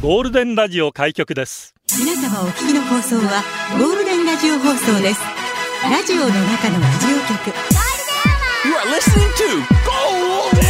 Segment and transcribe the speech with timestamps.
[0.00, 3.42] ゴールデンラジオ開局です皆様お聞きの放送は
[3.76, 5.20] ゴールデンラジオ放送です
[5.82, 7.50] ラジオの中のラジオ局
[8.64, 10.62] You are listening to Golden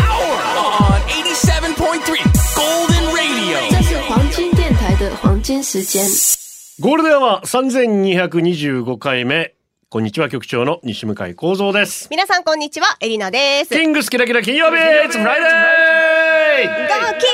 [0.00, 3.58] Hour on 87.3 Golden Radio.
[3.70, 6.02] 这是黄金电台的黄金时间。
[6.80, 9.54] ゴールデンは3225回目。
[9.92, 12.06] こんにちは、局長の西向井幸三です。
[12.12, 13.70] 皆さんこんにちは、エリナです。
[13.70, 15.18] キングスキラキラ金曜日 Friday!
[15.18, 17.26] ガキ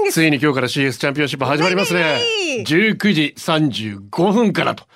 [0.00, 2.22] ングついに今日から CS チャンピオンシップ始まりますね。
[2.66, 4.86] 19時35分からと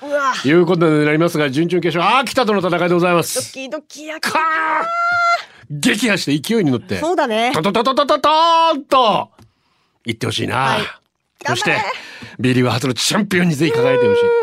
[0.46, 3.52] いうことになりますが、準々決勝、秋田との戦いでございまドす。
[3.52, 7.52] キドキやかー撃破して勢いに乗って、そうだね。
[7.52, 9.28] トトトトトトトーンと、
[10.06, 10.56] 行ってほしいな。
[10.56, 10.80] はい
[11.44, 11.92] そして頑張れ、
[12.38, 14.41] ビリーは初のチャンピオンにぜひ輝いてほしい。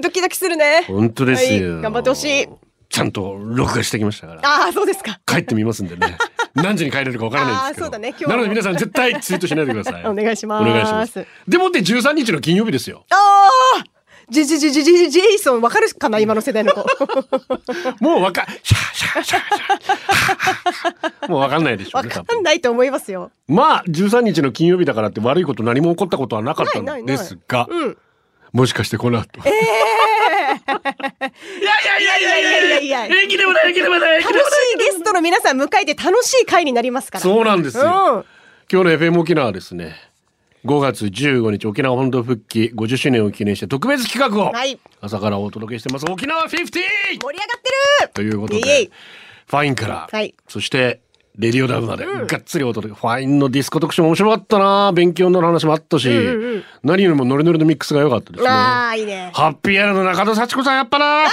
[0.00, 0.84] ドキドキするね。
[0.86, 2.48] 本当ですよ、はい頑張ってほしい。
[2.88, 4.40] ちゃんと録画してきましたから。
[4.44, 5.20] ああ、そうですか。
[5.24, 6.18] 帰ってみますんでね。
[6.54, 7.86] 何時に帰れるかわからないんですけど。
[7.86, 10.06] あーそうだねなので皆さん絶対ツイートしないでください。
[10.06, 11.24] お願いしますお願いします。
[11.46, 13.04] でもって13日の金曜日ですよ。
[13.10, 13.14] あ
[13.80, 13.84] あ
[14.30, 16.86] ジェジェジェジェジェジェイソン、わかるかな今の世代の子。
[18.00, 21.28] もうわか、シャーシャーシャーシ。
[21.30, 22.36] もうわかんないでしょうね、わか。
[22.36, 23.32] んないと思いますよ。
[23.48, 27.98] まあ、13日の金曜日だからって悪いこと何も起こったことはなかったんないないないですが、うん。
[28.52, 29.40] もしかしてこの後。
[29.40, 29.58] いやい
[31.86, 33.06] やいやいやいやいや。
[33.06, 34.36] いや平気でもない平気でもない楽し
[34.74, 37.22] いゲストの皆さん迎えて楽しい会になりますから。
[37.22, 37.90] そうなんですよ、うん、
[38.70, 39.96] 今日の FM 沖縄はですね。
[40.64, 44.52] 5月15日沖縄本土復帰50周年を記念して特別企画を
[45.00, 46.50] 朝からお届けしてます、はい、沖縄 50!
[46.50, 48.10] 盛り上がってる。
[48.12, 48.90] ということで
[49.46, 50.08] ファインから、
[50.48, 51.00] そして
[51.40, 53.00] レディオダブまで、がっつりお届け。
[53.00, 56.08] ファインのディスコ特集も面白かったな勉強になる話もあったし、
[56.82, 58.50] 何よりもノリノリのミックスが良かったですね。
[58.50, 59.30] ああ、いいね。
[59.32, 61.24] ハッピーアラの中田幸子さんやっぱな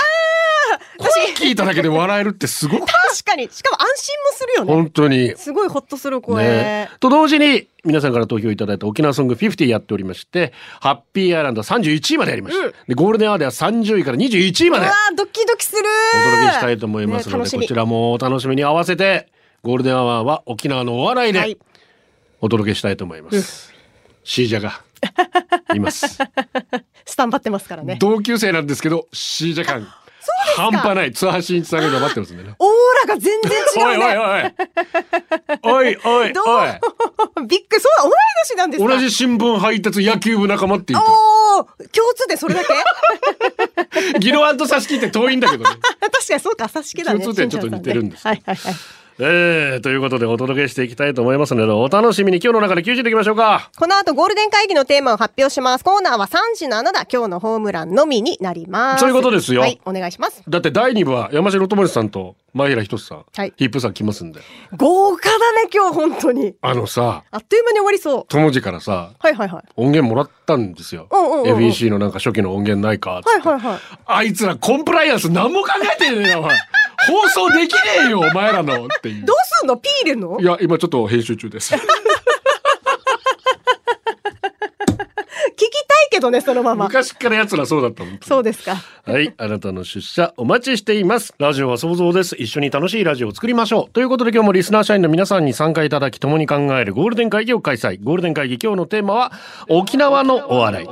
[0.97, 3.49] 声聞いただけで笑えるってすごく確かに。
[3.51, 4.73] しかも安心もするよね。
[4.73, 5.35] 本当に。
[5.35, 6.43] すごいホッとする声。
[6.43, 19.29] ね、と同時に皆さんから投票いただいた沖縄ソング50やっておりましてハッピーアイランドは31位までやりました、でゴールデンアワーでは30位から21位までうわードキドキするお届けしたいと思いますので、ねこちらもお楽しみに合わせて
[19.67, 21.57] ゴールデンアワーは沖縄のお笑いではい。
[22.39, 23.73] お届けしたいと思います、
[24.23, 24.81] シージャが
[25.75, 26.19] います。
[27.05, 27.97] スタンバってますからね。
[27.99, 29.85] 同級生なんですけどシージャ感。
[30.55, 31.11] 半端ない。
[31.11, 32.55] 津波真一さんが今待ってますんでね。
[32.59, 32.71] オー
[33.09, 34.55] ラが全然おいおい違うね。
[35.63, 35.83] おい。
[35.83, 36.31] おいおい。
[36.33, 36.45] どう？
[36.47, 36.65] お
[37.43, 37.47] い。
[37.47, 38.11] びっくり、そうだ、同い
[38.47, 38.89] 年なんですか？
[38.89, 41.11] 同じ新聞配達野球部仲間って言った。
[41.11, 42.61] おー共通点それだ
[44.15, 44.19] け？
[44.19, 45.69] ギロワンと差し切って遠いんだけどね。
[45.99, 47.19] 確かにそうか、差し気だね。
[47.19, 48.25] 共通点ちょっと似てるんです。
[48.25, 48.73] はいはいはい。
[49.19, 53.71] えー、ということでお届けしていきたいと思いますので、お楽しみに今日の中で9時でいきましょうか。
[53.75, 55.83] この後ゴールデン会議のテーマを発表します。
[55.83, 58.99] コーナーは3時のあなた、今日のホームランのみになります。
[58.99, 60.43] そういうことですよはい、お願いします。
[60.47, 64.39] だって第2部は山城智さんと前平仁さん、はいヒップさん来ますんで。
[64.77, 66.53] 豪華だね、今日本当に。
[66.61, 68.25] あのさ、あっという間に終わりそう。
[68.27, 69.63] 友次からさ、はいはいはい。
[69.77, 71.07] 音源もらったんですよ。
[71.11, 73.79] うんうんうんうん FEC のなんか初期の音源ないかっつってはいはいはい。
[74.05, 76.55] あいつらコンプライアンス何も考えてねえよ、お前。
[77.05, 79.33] 放送できねえよ、お前らのっていうど。
[79.33, 79.77] うすんの？
[79.77, 80.39] ピー入れんの？
[80.39, 81.73] いや、今ちょっと編集中です。
[81.73, 81.77] 聞
[85.59, 86.85] きたいけどね、そのまま。
[86.85, 88.19] 昔から奴らそうだったもん。
[88.21, 88.75] そうですか。
[89.05, 89.33] はい。
[89.37, 91.33] あなたの出社お待ちしています。
[91.39, 92.35] ラジオは想像です。
[92.37, 93.91] 一緒に楽しいラジオを作りましょう。
[93.91, 98.03] ということで今日もリスナー社員の皆さんに参加いただき共に考えるゴールデン会議を開催。
[98.03, 99.31] ゴールデン会議今日のテーマは
[99.67, 100.87] 沖縄のお笑い。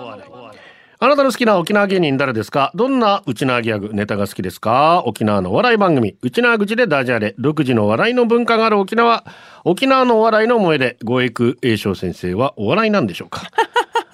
[1.05, 2.71] あなたの好きな沖縄芸人誰ですか？
[2.73, 5.03] どんな内縄ギャグ、ネタが好きですか？
[5.05, 9.23] 沖縄のお笑い番組、内縄口でダジャレ、独自の笑いの文化がある沖縄。
[9.65, 13.43] 沖縄のお笑いの萌えで、ご育栄翔先生はお笑いなんでしょうか？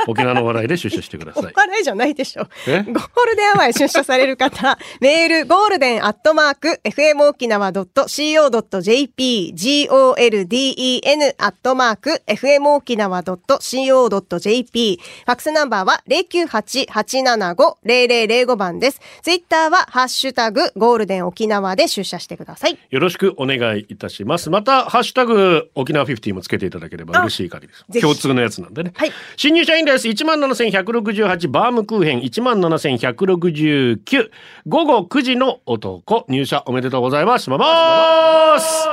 [0.08, 1.54] 沖縄のお笑いで出社してください。
[1.56, 2.44] 笑いじゃないでしょ。
[2.44, 2.94] ゴえール
[3.36, 19.02] デンアワーへ出社される方、メール、ゴールデンアットマーク、fm 沖縄 .co.jp、golden アットマーク、fm 沖縄 .co.jp、ファックスナンバーは098-875-0005番です。
[19.22, 22.78] ツイッターは、ハッシュタグ、ゴールデン沖縄で出社してください。
[22.90, 24.50] よろしくお願いいたします。
[24.50, 28.02] また、ハッシュタグ、沖縄50もつけていただければ嬉しい限りです。
[28.02, 28.92] 共通のやつなんでね。
[28.96, 30.08] はい新入社員です。
[30.08, 34.32] 17,168バームクーヘン17,169
[34.68, 37.50] 午後9時の男入社おめでとうございます。
[37.50, 38.88] まます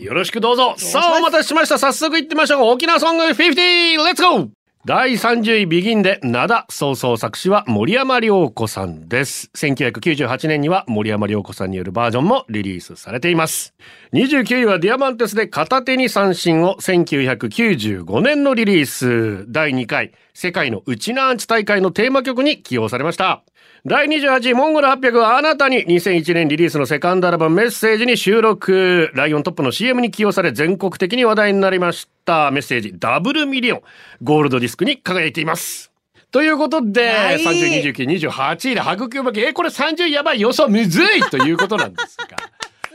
[0.00, 0.74] よろしくどうぞ。
[0.76, 1.78] さあ、お待たせしました。
[1.78, 2.70] 早速行ってみましょう。
[2.72, 3.54] 沖縄ソング 50!
[3.54, 4.48] レッツゴー
[4.84, 9.48] 第30位ビギンで灘総創作詞は森山良子さんです。
[9.54, 13.74] 1998年には森山良子さんによるバージョンもリリースされています。
[14.12, 19.44] 29位はディアマンテスで片手に三線を1995年のリリース。
[19.52, 23.44] 第2回世界のウチナーンチュ大会のテーマ曲に起用されました。
[23.84, 29.10] 第28位モンゴル800はあなたに2001年リリースのセカンドアルバムメッセージに収録。
[29.14, 32.52] ライオントップの CM に起用され全国的に話題になりました。
[32.52, 33.82] メッセージダブルミリオン。
[34.22, 35.90] ゴールドディスクに輝いています。
[36.30, 39.40] ということで、はい30、29、28位で育むわけ。
[39.42, 42.36] え、これ30やばい予想むずいということなんですが。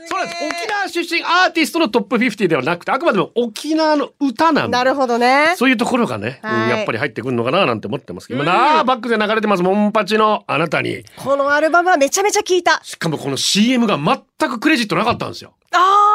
[0.06, 0.44] そうなんです。
[0.44, 4.72] 沖縄出身アーティストのトップ50ではなくて、あくまでも沖縄の歌なんで。
[4.72, 5.54] なるほどね。
[5.56, 11.04] そういうところがね、うんはいやっぱり入ってくるのかななんて思ってますけど、今なあバックで流れてます、モンパチのあなたに。
[11.16, 12.80] このアルバムはめちゃめちゃ聞いた。
[12.82, 15.54] しかもこの CM が全くクレジットなかったんですよ。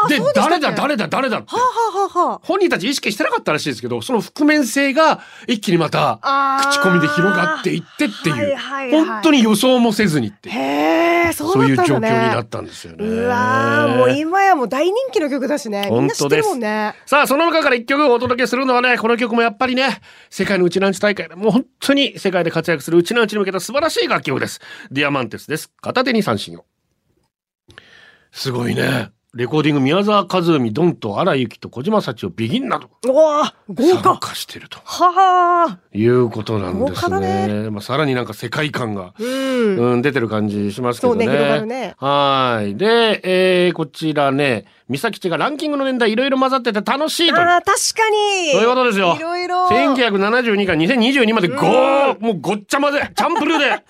[0.10, 1.56] で誰だ誰だ誰だって。
[1.56, 6.20] はあ、はあは本人たち意識してなかったらしいですけど、その覆面性が一気にまた
[6.70, 12.04] 口コミで広がっていってっていう、はいはいはい本当に予想もせずにっていう、へえ、そうそういう状況。
[12.04, 13.06] になったんですよね。
[13.06, 15.88] うわーもう今やもう大人気の曲だしね。
[15.90, 16.96] みんな知ってるもんね。
[17.06, 24.60] さあ、その中から一曲お届けするのはね、この曲もやっぱりね、世界のうちなんち大会でもう本当に世界で活躍するうちなんちに向けた素晴らしい楽曲です。
[24.92, 25.72] ディアマンテスです。
[25.82, 26.66] 片手に三振を。
[28.32, 29.12] すごいね。
[29.36, 34.20] レコーディング宮沢和海、ドンと荒井由紀と小島幸をビギンなど豪参華。
[34.20, 35.80] 加してるとはあ。
[35.92, 37.72] いうことなんです豪華だね。
[37.72, 39.94] まあ、さらになんか世界観が、うん。
[39.94, 41.26] うん、出てる感じしますけどね。
[41.26, 42.76] そうね広がるねはい。
[42.76, 47.48] で、えー、こちらね、三崎地がランキングの年代いろいろ混ざってて楽しいという。
[47.48, 48.52] ああ、確かに。
[48.52, 49.16] そういうことですよ。
[49.18, 49.66] いろいろ。
[49.66, 53.84] 1972から2022までごー、もうごっちゃ混ぜ、チャンプルーで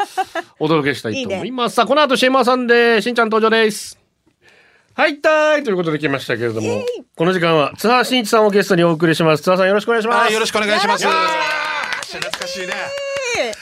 [0.58, 1.76] お届けしたいと思います。
[1.76, 4.03] さあ、この後、シェーマーさんで、しんちゃん登場です。
[4.96, 6.84] はいったーいということで来ましたけれども、
[7.16, 9.44] この時間は、津波真一さんをゲストにお送りします。
[9.44, 10.20] 津波さんよろしくお願いします。
[10.20, 11.04] はい、よろしくお願いします。
[11.04, 12.74] よ懐かしいね。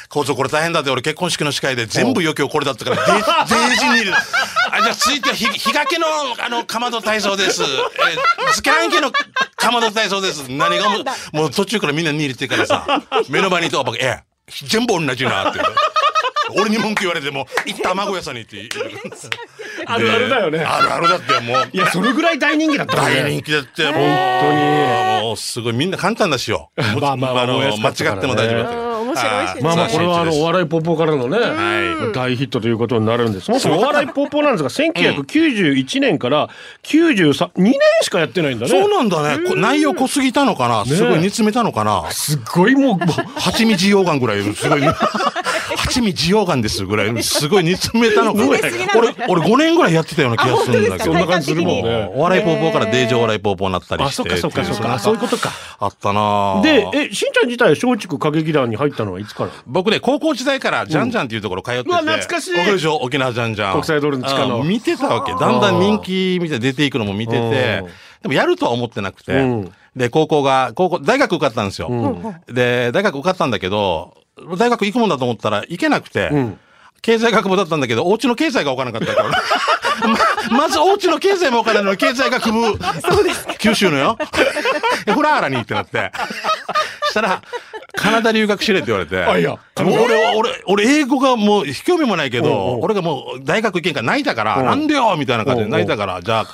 [0.09, 6.05] 構造これ大変だって俺結婚式の司会で全部余興これだったから デージにいるあじゃあ続いてはひ日がけの
[6.37, 9.11] あのかまど体操ですえーつけらんけの
[9.55, 12.85] かまど体操です何がもうもう途中からみんなに入れてからさ
[13.29, 14.19] 目の前にいと僕え
[14.67, 15.59] 全部同じなって
[16.57, 18.69] 俺に文句言われても行った卵屋さんにって
[19.85, 20.59] あるあるだよね。
[20.59, 21.69] であるあるだってもう。
[21.71, 23.21] いや、それぐらい大人気だったね。
[23.21, 23.93] 大人気だってもう。
[23.93, 26.71] 本もうすごいみんな簡単だしよ。
[26.99, 28.77] まあまあ間違っても大丈夫だって。
[28.85, 29.61] うん面白いしね。
[29.61, 33.45] まあまあ、これはあの、お笑いポッポからのね、は大ヒットということになるんです。
[33.45, 36.49] そもそもお笑いポッポなんですが、1991年から
[36.83, 38.71] 93、2年しかやってないんだね。
[38.71, 39.49] そうなんだね。
[39.49, 42.09] こ内容濃すぎたのかな、すごい煮詰めたのかな。
[42.11, 43.07] すっごいもう、もう。
[43.39, 44.81] 八味滋養がんぐらい、すごい。
[45.75, 51.05] 八味滋養がんですぐらい、すごい煮詰めたのかな煮詰めすぎなの俺、俺5年ぐらいやってたような気がするんだけど。
[51.05, 52.11] そんな感じするもんね。
[52.15, 54.37] お笑いポーポーからデージお笑いポーポーになったりあ、して。
[54.37, 54.99] そっかそっかそっか。
[54.99, 55.51] そういうことか。
[55.79, 59.51] あったなで、え、しんちゃん自体は松竹歌劇団に入ったのはいつから？
[59.65, 61.89] 僕ね、高校時代からジャンジャンっていうところ通ってて。
[61.89, 62.97] うわ懐かしいでしょ？
[62.97, 63.73] 沖縄ジャンジャン。
[63.73, 65.31] 国際通りの地下のうん見てたわけ。
[65.33, 67.83] だんだん人気みたいに出ていくのも見てうんて。
[68.21, 69.33] でもやるとは思ってなくて。
[69.33, 71.89] うんで、高校が、高校、大学受かったんですよ。
[72.47, 74.13] で、大学受かったんだけど、
[74.57, 76.29] 大学行くもんだと思ったら行けなくて。
[76.29, 76.59] ん
[77.01, 79.29] 経済学部だったんだけど、お家の経済が分からなかったから。
[80.51, 82.77] ままずお家の経済も分からないのに経済学部。
[83.57, 84.17] 九州のよ。
[85.07, 86.11] えフラーラにってなって。
[87.09, 87.41] したら、
[87.95, 89.17] カナダ留学しれって言われて。
[89.17, 96.47] あいや俺、俺、俺、英語がもう、興味もないけどん、俺がもう、大学行けんから泣いたから、うんなんでよみたいな感じで泣いたから、じゃあ、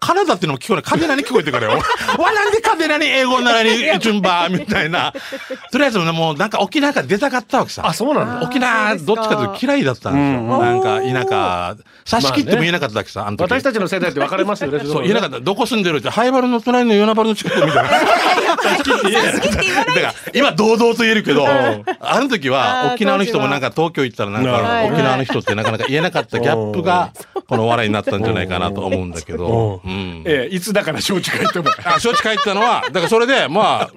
[0.00, 0.82] カナダっていうのも聞こえない。
[0.82, 1.78] カデナに聞こえてからよ。
[2.18, 3.70] わ、なんでカデナに英語ならに、
[4.00, 5.12] 順番みたいな。
[5.70, 7.86] とりあえずね、もうなんか沖縄から出たかったわけさ。
[7.86, 8.46] あ、そうなんだ。
[8.46, 10.40] 沖縄、どっちかというと嫌いだったんですよ。
[10.40, 11.76] うんなんか、田舎、
[12.06, 13.42] 差し切っても言えなかったわけさ、あの時。
[13.42, 14.80] 私たちの世代って分かれますよね。
[14.84, 15.38] そう、言えなかった。
[15.40, 17.90] どこ住んでるって、ハイバルの隣の与那原の近くみた いな。
[18.62, 19.34] 差し切って言えない。
[19.34, 27.10] だから、今堂々と言えるけど、あの時あはー沖縄の人もなんか東京行ったらなんか沖縄の人ってなかなか言えなかったギャップが、
[27.48, 29.80] この笑いになったんじゃないかなと思うんだけど。
[29.90, 30.22] うん。
[30.26, 31.66] ええ、いつだから松竹行っても。
[31.84, 33.90] あ、承知帰ったのは、だからそれで、まあ、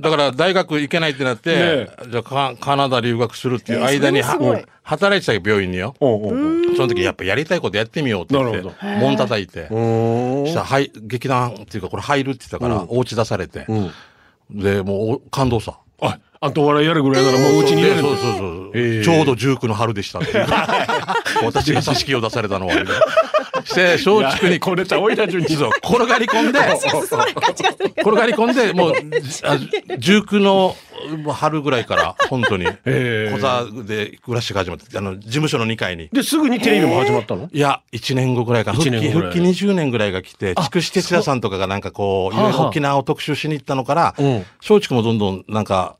[0.00, 5.94] だから大学行けないってなって、ねじゃあカカナダ留学するっていう間に、えーそれもすごいは働いてたよ病院によ。
[6.00, 9.68] おうおうおうその時やっぱやりたいことやってみようって言ってなるほ、門叩いて。
[9.70, 13.90] うーんしたら、はい、劇団っていうかこれ入るって言ったから、うんお家出されて、ん
[14.50, 15.78] で、もうお感動さ。
[16.02, 18.70] あ、あとお笑いやるぐらいならもううちに入れるんだそうそうそう。
[18.74, 20.46] ええちょうど19の春でしたっていう。
[21.44, 22.74] 私が組織を出されたのは。
[23.64, 24.60] して、松竹に。
[24.60, 25.48] これちゃおいら順に。
[25.48, 28.92] そう転がり込んで、転がり込んで、 もう、
[29.44, 29.54] あ
[29.98, 30.76] 19の
[31.32, 33.32] 春ぐらいから、本当に、 ええ。
[33.32, 36.08] 小座で暮らしが始まって、あの、事務所の2階に。
[36.12, 37.48] で、すぐにテレビも始まったの？
[37.52, 38.72] いや、1年後ぐらいか。
[38.72, 39.32] ら、復帰、一年後ぐらい。
[39.32, 45.96] 復帰20年ぐらいが来て、筑紫哲也さんとかがなんかこう、沖縄を特集しに行ったのからうん、松竹もどんどんなんか、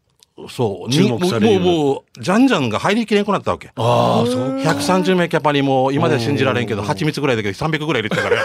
[0.48, 3.68] そう、注目されるもう、もう、じゃんじゃんが入りきれんくなったわけ。
[3.76, 4.58] ああ、そう。
[4.58, 8.44] 130名キャパにもう今では信じられんけど、蜂蜜ぐらいだけど300ぐらい入れてたから。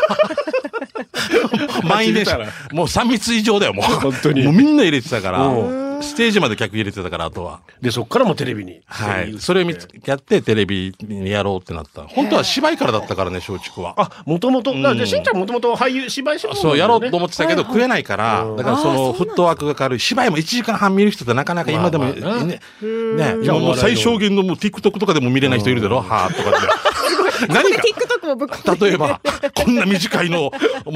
[1.84, 2.76] 満員電車入れたら。
[2.76, 3.86] もう3密以上だよ、もう。
[3.86, 5.89] 本当にもうみんな入れてたから。
[6.00, 7.62] うんステージまで客入れてたから、あとは。
[7.82, 8.82] で、そっからもテレビに。
[8.86, 9.38] はい。
[9.40, 12.04] それを見つやって、テレビにやろうってなった。
[12.08, 13.94] 本当は芝居からだったからね、松竹は。
[13.98, 20.00] あ、もともと、だからしんちゃんもともと俳優、芝居しそう、やろうと思ってたけど、食えないから、だからその、フットワークが軽い。
[20.00, 26.99] 芝居も1時間半見る人ってなかなか今でも、ね、ね、今もう最小限のもう TikTok とかでも見れない人いるだろはぁとかって。
[27.48, 29.22] 何か？TikTok もぶっ込んで例えば、
[29.56, 30.52] こんな短いの、もう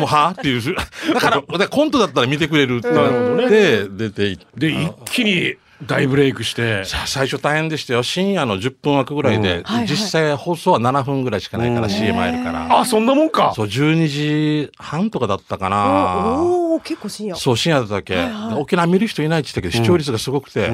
[0.06, 0.76] はぁっていう。
[1.14, 4.46] だから、コントだったら見てくれるってなって、出ていって。
[4.56, 6.86] で、一気に大ブレイクして。
[6.86, 8.04] さあ最初大変でしたよ。
[8.04, 12.80] 深夜の10分枠ぐらいで、はいはい実際放送は7分ぐらいしかないから CM 入るから。
[12.80, 13.54] あ、そんなもんか。
[13.56, 16.42] そう、12時半とかだったかな。
[16.42, 17.36] おお結構深夜。
[17.36, 18.18] そう、深夜だったっけ、
[18.56, 20.72] 沖縄見る人いないって言ったけど、視聴率がすごくて、沖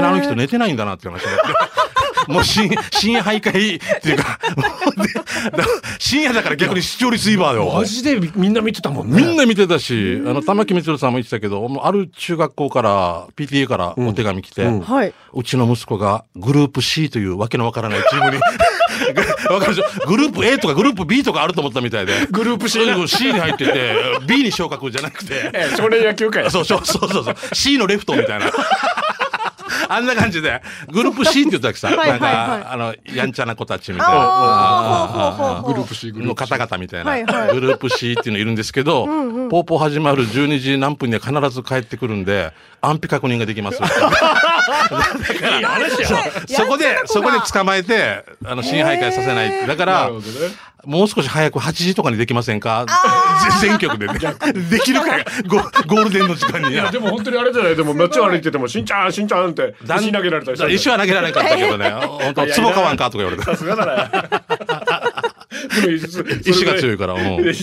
[0.00, 1.81] 縄の人寝てないんだなって話になって。
[2.28, 3.50] もう深深夜徘徊
[3.98, 4.38] っていうか、
[5.98, 7.84] 深夜だから逆に視聴率いいわよマ。
[7.84, 9.22] ジでみんな見てたもんね。
[9.22, 15.14] みんな見てたし、あの、玉木光さんも言ってたけど、もうある中学校から、PTA からお手紙来て、はい。
[15.34, 18.36] うちの息子がグループ C というわけのわからないチームに
[19.50, 20.06] わかるでしょ？
[20.06, 23.94] グループ A とかグループ B とかあると思ったみたいでグループ C うん C に入ってて
[24.26, 26.50] B に昇格じゃなくてえ少年野球界。
[26.50, 28.46] そうそうそうそうそう C のレフトみたいな
[29.88, 30.62] あんな感じで。
[30.90, 35.62] グループ C って言ったわけさはいはいなんはいかあのやんちゃな子たちみたいな。
[35.66, 37.54] グループ C グルーのプ C 方々みたいな、はいはい。
[37.54, 43.78] グループ C っていうのいるんですけど、ポーポー始まる12時何分には必ず帰ってくるんで安否確認ができます。
[46.48, 49.66] そこで、そこで捕まえて、あの、新徘徊させない。
[49.66, 50.32] だから、なるほどね
[50.84, 52.86] もう少し早く8時とかにできませんか？
[53.60, 54.14] 全局でね。
[54.70, 56.72] できるかよゴゴールデンの時間に。
[56.72, 57.76] いや、でも本当にあれじゃない？
[57.76, 61.90] でも街を歩いてても、しんちゃん、しんちゃんって、石投げられたりした石は投げられなかったけどね。
[61.90, 63.44] 本当、壺買わんかとか言われて。
[63.44, 64.10] さすがだね。
[65.82, 65.92] でも
[66.44, 67.14] 石が強いから。
[67.14, 67.54] うんいや違うよ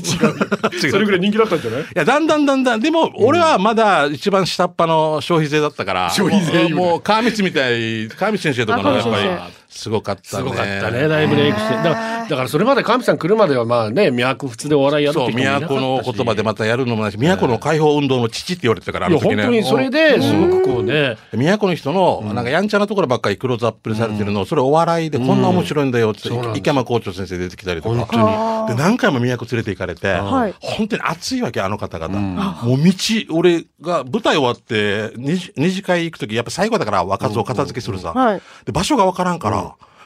[0.91, 1.81] それぐらい人気だったんじゃない？
[1.81, 10.27] いや、だんだんだんだん、でも、俺はまだ一番下っ端の消費税だったから、消費税もう、川光みたい、川光先生とかのやっぱりすごかったね。
[10.27, 11.75] すごかったね、大ブレイクして。
[11.75, 19.35] だから、だからそれまで神さん来るまではまあね、都普通でお笑いやるってそう、都の言葉でまたやるのもないし、都の解放運動の父って言われてたから、あの時ね。
[19.35, 27.95] 本当にそれですごくこうね、都の人の、なんかやんちゃなところばっかりクローズアップされてるのを、それお笑いでこんな面白いんだよって、そうなんです池山校長先生出てきたりとか。
[27.95, 28.77] 本当に。
[28.77, 32.19] で、何回も都連れて行かれて、はい本当に熱いわけ、あの方々。
[32.63, 32.93] もう道、
[33.31, 38.13] 俺が舞台終わって、二次二次会行くとき、やっぱ最後だから、若津を片付けするさ。
[38.13, 39.58] はいで、場所がわからんから、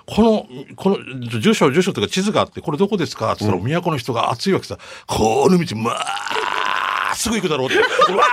[0.05, 0.45] この、
[0.75, 0.97] この、
[1.39, 3.31] 住所、住所とか地図があって、これどこですか？
[3.33, 4.77] って言ったら、都の人が熱いわけさ。
[5.07, 7.75] この道、まあ、すぐ行くだろうって。
[7.77, 7.79] う
[8.17, 8.23] わ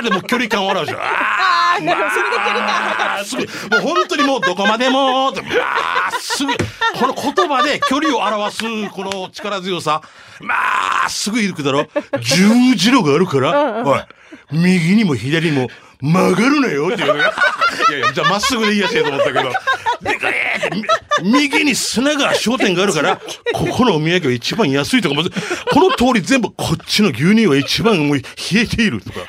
[0.00, 0.98] ーでもう距離感笑うじゃん。
[0.98, 1.02] あ
[1.76, 5.48] あーなるほどそれで距離感すぐ、もう本当にもうどこまでも、って、ま
[6.08, 10.00] あ、すぐ、この言葉で距離を表す、この力強さ。
[10.40, 10.54] ま
[11.04, 11.86] あ、すぐ行くだろ。
[12.20, 14.00] 十字路があるから、おい、
[14.52, 15.68] 右にも左にも
[16.00, 17.20] 曲がるなよっていうのが。
[17.20, 19.52] いやいや、じゃあまっすぐでいいやつやと思ったけど。
[20.00, 20.70] でかえって
[21.22, 23.16] 右に砂川商店があるから、
[23.52, 25.28] ここのお土産は一番安いとか、もこ
[25.80, 28.22] の通り全部こっちの牛乳は一番もう冷
[28.54, 29.20] えているとか。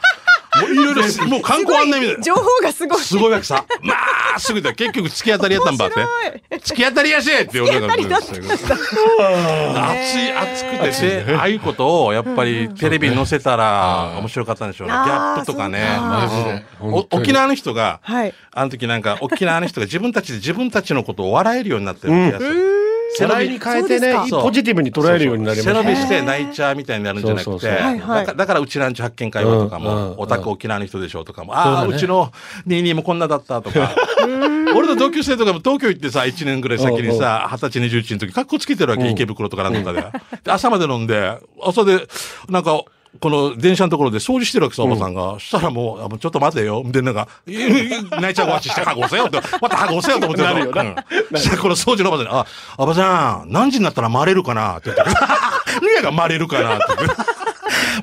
[0.62, 2.24] もういろいろ、もう観光案内みたいな。
[2.24, 3.02] 情報がすごい。
[3.02, 3.66] すごいわけさ。
[3.82, 3.94] ま
[4.36, 4.74] あ、すぐだ。
[4.74, 6.60] 結局突き当たりやったんばって面。
[6.60, 7.88] 突き当たりやしって俺が。
[7.88, 14.94] 突き当たりだった熱い、熱くて、でああいうことをやっぱりテレビに載せたら面白かったんでしょうね。
[14.94, 16.66] ギャップとかね。
[17.12, 18.34] 沖縄の人が、はい。
[18.52, 22.79] あの時なんか沖縄の人が自分たちで自分たちのことを笑えるようになってる気がする。
[23.18, 32.32] 背伸びに変えてねポジティブに捉えるようになりました背伸びして泣いちゃうみたいになるんじゃなくて、だからだからうちなんちゅ発見会話とかも、オタク沖縄の人でしょとかも、ああ、うちの
[32.68, 33.96] 22もこんなだったとか、
[34.76, 40.02] 俺の同級生とかも東京行ってさ、1年ぐらい先にさ、20歳、21の時、格好つけてるわけ、池袋とかなんとかで。
[40.44, 42.08] で、朝まで飲んで、朝で、
[42.50, 42.84] なんか、
[43.20, 45.34] この電車のところで掃除してるわけさ、おばさんが。
[45.34, 46.84] そしたらもう、あもうちょっと待てよ。
[46.86, 47.54] で、なんか、い
[48.22, 50.82] 泣いちゃうわちして、はごせよって、またはごせよと思ってたなるよな。
[50.84, 50.96] うん。
[51.32, 52.46] そしたらこの掃除のおばさんに、あ、
[52.78, 54.78] おばさん、何時になったら回れるかな？
[54.78, 55.04] って言って。
[55.82, 56.76] 何が回れるかな？
[56.76, 57.16] って言って。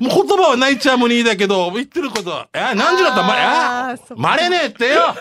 [0.01, 5.15] もう言葉は泣いちゃうもにいいだけど、言ってることは、え、何時だったらま、え、回れねえってよ。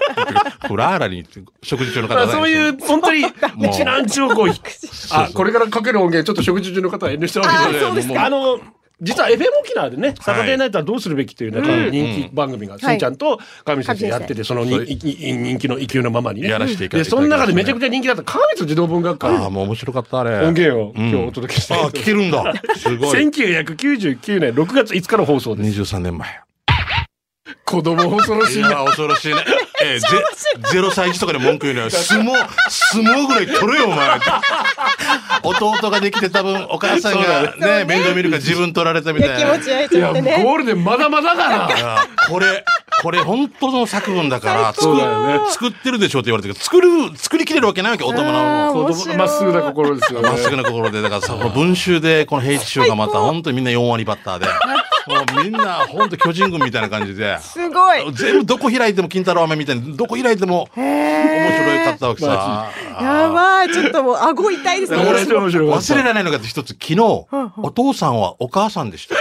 [0.68, 1.26] フラーラに
[1.64, 3.30] 食事中の方まあそういう、本当に、う。
[3.74, 4.50] ちなんちゅうこう、
[5.12, 8.26] あ、これからかける音源、ちょっと食事中の方は遠慮しておいてあーそうですか。
[8.26, 8.60] あの、
[9.02, 14.86] 実は FM 沖縄でね、サタデーナイトはどうするべきというなんか人気番組が、しんちゃんと上先生やってて、その人
[15.58, 16.50] 気の勢いのままにね。
[16.50, 20.46] やらせていただで、いてその中でめちゃくちゃ人気だった、川光児童文学館ああ、もう面白かった、あれ。
[20.46, 22.54] 音源をうん今日お届けしてああ、聞けるんだ。
[22.78, 23.26] すごい。
[23.26, 25.82] 1999年6月5日の放送です。
[25.82, 26.46] 23年前。
[27.66, 28.70] 子供恐ろしいな。
[28.70, 29.44] いや、恐ろしいね。
[29.84, 30.08] えー、ゼ、
[30.72, 31.90] ゼロ歳児とかで文句言うのよ。
[31.90, 32.32] 相撲、
[32.70, 34.20] 相撲ぐらい取れよ、お前。
[35.50, 39.38] 弟ができて多分、お母さんがね、面倒見るから自分取られたみたいな。
[39.54, 40.44] 気持ち焼いちゃってね。
[40.44, 41.76] ゴールデンまだまだだな。
[41.76, 42.64] いやこれ、
[43.02, 48.90] これ本当の作文だから、作そうだよね作ってるでしょって言われてるけど、作る、作りきれるわけないわけ、大人の。
[49.18, 54.48] まっすぐな心ですよねまっすぐな心で、だからさ、この文集で、この平地賞がまた、本当にみんな4割バッターで、
[55.08, 58.12] もうみんな、本当巨人軍みたいな感じで、すごい。
[58.14, 62.72] 全部どこ開いても金太郎飴みたいに、どこ開いても面白かったわけさ。
[63.00, 63.72] やばい。
[63.72, 64.98] ちょっともう顎痛いですね。
[64.98, 65.40] これ面白
[65.72, 69.16] かった忘れられないのが一つ、昨日、お父さんはお母さんでした。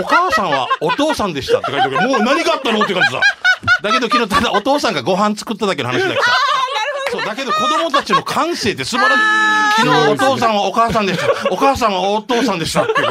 [0.00, 3.20] お母さんはお父さんでしたって書いてあるからもう何があったのって感じさ。
[3.82, 6.30] だけど昨日ただお父さんがご飯作っただけの話だけどさ。
[7.10, 9.82] そう、だけど子供たちの感性って素晴らしい。
[9.82, 11.26] 昨日お父さんはお母さんでした。
[11.50, 13.08] お母さんはお父さんでしたっていう。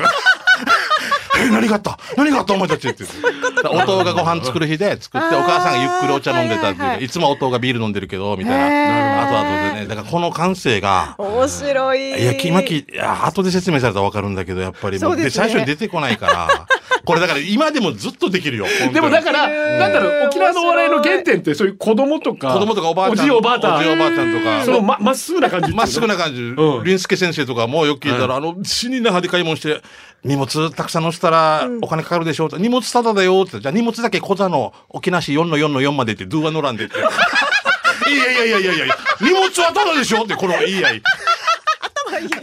[1.42, 1.98] え、何があった？
[2.18, 2.54] 何があった？
[2.54, 3.68] お前たちって言って。
[3.68, 6.98] お父がご飯作る日で作って、お母さんがゆっくりお茶飲んでたっていうか。
[6.98, 9.28] いつもお父がビール飲んでるけど、みたいな。
[9.28, 9.88] あとあとでね。
[9.88, 12.22] だからこの感性が、面白い。
[12.22, 16.68] いや、きまき、いや、後で説明されたらわかるんだけど、やっぱりもう、ね最初に出てこないから、
[17.06, 18.66] これだから今でもずっとできるよ。
[18.94, 23.14] でもだから、なんだろう、沖縄のお笑いの原点ってそういう子供とか、子供とかおばあちゃん。
[23.14, 23.80] おじいおばあちゃん。
[23.80, 24.66] おじいおばあちゃんとか。
[24.66, 25.74] そのま、まっすぐな感じ。
[25.74, 26.42] まっすぐな感じ。
[26.42, 29.82] うん林助先生とかもよく聞いたら、あの、死にな派で買い物して、
[30.24, 33.60] 荷物たくさん乗せたらお金かかるでしょう、荷物ただだよって。
[33.60, 36.98] じゃあ荷物だけ小座の沖縄市4の4の4までって、ドゥーア乗らんでって。
[37.00, 37.02] い
[38.18, 41.02] やいやいやいやいやいや、荷物はただでしょって、この、いいやい。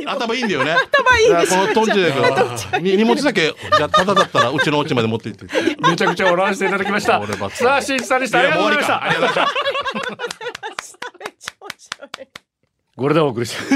[0.06, 0.72] 頭いいんだよね。
[0.72, 5.76] 頭いいですこのトンチだけど、に荷物だけ、じゃあただだったらうちのお家まで持って行って。
[5.80, 7.20] めちゃくちゃ笑わせていただきました
[7.50, 8.38] さあ、しんさんでした。
[8.40, 9.04] ありがとうございました。
[9.04, 11.12] ありがとうございました。
[11.18, 12.28] めっちゃ面白い。
[12.96, 13.74] これでお送りして。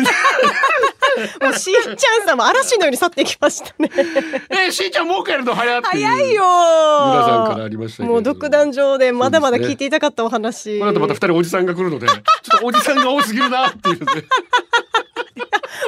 [1.41, 1.97] もうしんちゃん
[2.27, 3.91] さんも嵐のように去っていきましたね。
[4.51, 6.07] えー、しんちゃんもう帰るの早っていう。
[6.07, 10.79] 早いよ皆さんからありましたけれどもう独壇場でまだまだ聞いていたかったお話。
[10.79, 12.21] この後また二人おじさんが来るので、ちょっ
[12.61, 14.25] とおじさんが多すぎるなっていうので。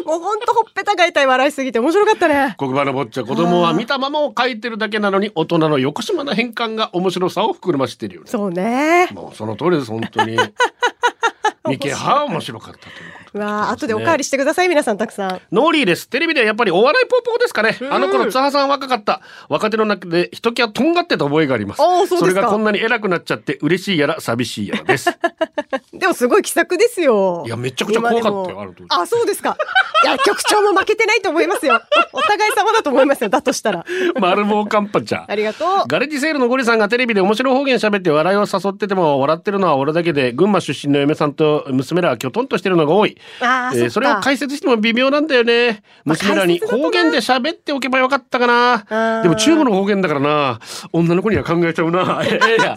[0.07, 2.55] もうほんとほっぺたが痛い笑いすぎて面白かったね。
[2.59, 8.31] 黒板の坊ちゃん子供は見たままを描いてるだけなのに大人の邪な変換が面白さを膨らましているよね。
[8.31, 9.09] そうね。
[9.13, 10.39] もうその通りです本当に。
[11.69, 15.41] ミケハは面白かったということは後でおかわりしてください皆さんたくさん。
[15.53, 16.09] ノーリーです。
[16.09, 17.77] テレビではやっぱりお笑いポーポーですかね。
[17.91, 19.21] あの頃、津波さん若かった。
[19.49, 21.79] 若手の中でひときわとんがってた覚えがあります。
[21.79, 25.11] そうですかれがこんなに偉くなっちゃって嬉しいやら寂しいやらです。
[25.93, 27.45] でもすごい気さくですよ。
[27.47, 29.57] いやめちゃくちゃ怖かったよある時あ、そうですか。
[30.05, 31.81] いや、局長も負けてないと思いますよ。
[32.13, 33.31] お互い様だと思いますよ。
[33.31, 33.85] だとしたら。
[34.21, 35.25] 丸棒カンパちゃん。
[35.31, 35.69] ありがとう。
[35.89, 43.17] ガレッジセールのゴリさんがテレビで面白い方言喋って笑いを誘ってても笑ってるのは俺だけで群馬出身の嫁さんと娘らはきょとんとしてるのが多い。
[43.41, 45.83] あえーそれを解説しても微妙なんだよね。
[46.05, 48.77] まあ娘らに方言で喋っておけばよかったかな。
[48.89, 50.59] ーでも中国の方言だからな。
[50.93, 52.23] 女の子には考えちゃうな。
[52.27, 52.75] ええや。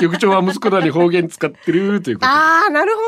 [0.00, 2.32] 局長は息子らに方言使ってるということで。
[2.32, 3.00] あー、なるほ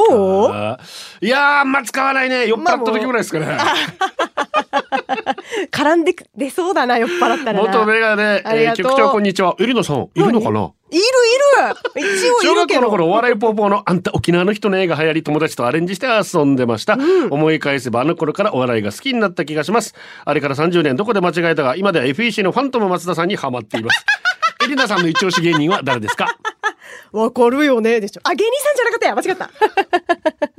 [0.00, 0.48] どね。
[0.48, 0.78] どう？
[1.24, 2.46] いやーあんま使わないね。
[2.48, 3.46] 酔っ払った時ぐらいですかね。
[5.70, 7.62] 絡んでく出そうだな、酔っ払ったらな。
[7.62, 9.54] 元メガネ、えー局長こんにちは。
[9.58, 10.70] エリナさん、いるのかな？
[10.92, 12.16] いるいる。
[12.18, 12.54] 一応小。
[12.54, 16.98] 学校の頃お笑いポーポーのあんた沖縄の人ねが流行り友達とアレンジして遊んでました、
[17.30, 19.94] 思い返せばあの頃からお笑いが好きになった気がします。
[20.24, 24.04] あれから30年どこで間違えたが今では FEC のファントム松田さんにハマっています。
[24.64, 26.36] エリナさんの一押し芸人は誰ですか？
[27.12, 28.00] わかるよね。
[28.00, 28.20] でしょ。
[28.24, 29.14] あ、芸人さんじゃなかったや。
[29.14, 29.50] 間違った。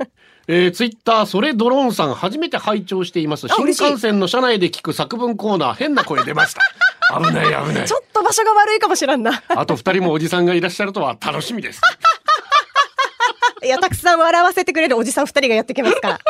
[0.46, 6.60] えー、ツイッターそれドローンさん初めて拝聴しています新幹線の車内で聞く作文コーナー変な声出ました
[7.18, 9.42] 危ない危ないちょっと場所が悪いかもしらんな。
[9.48, 11.80] あと二人もおじさんがいらっしゃるとは楽しみです
[13.64, 16.20] いや、たくさん笑わせてくれるおじさん二人がやってきますから。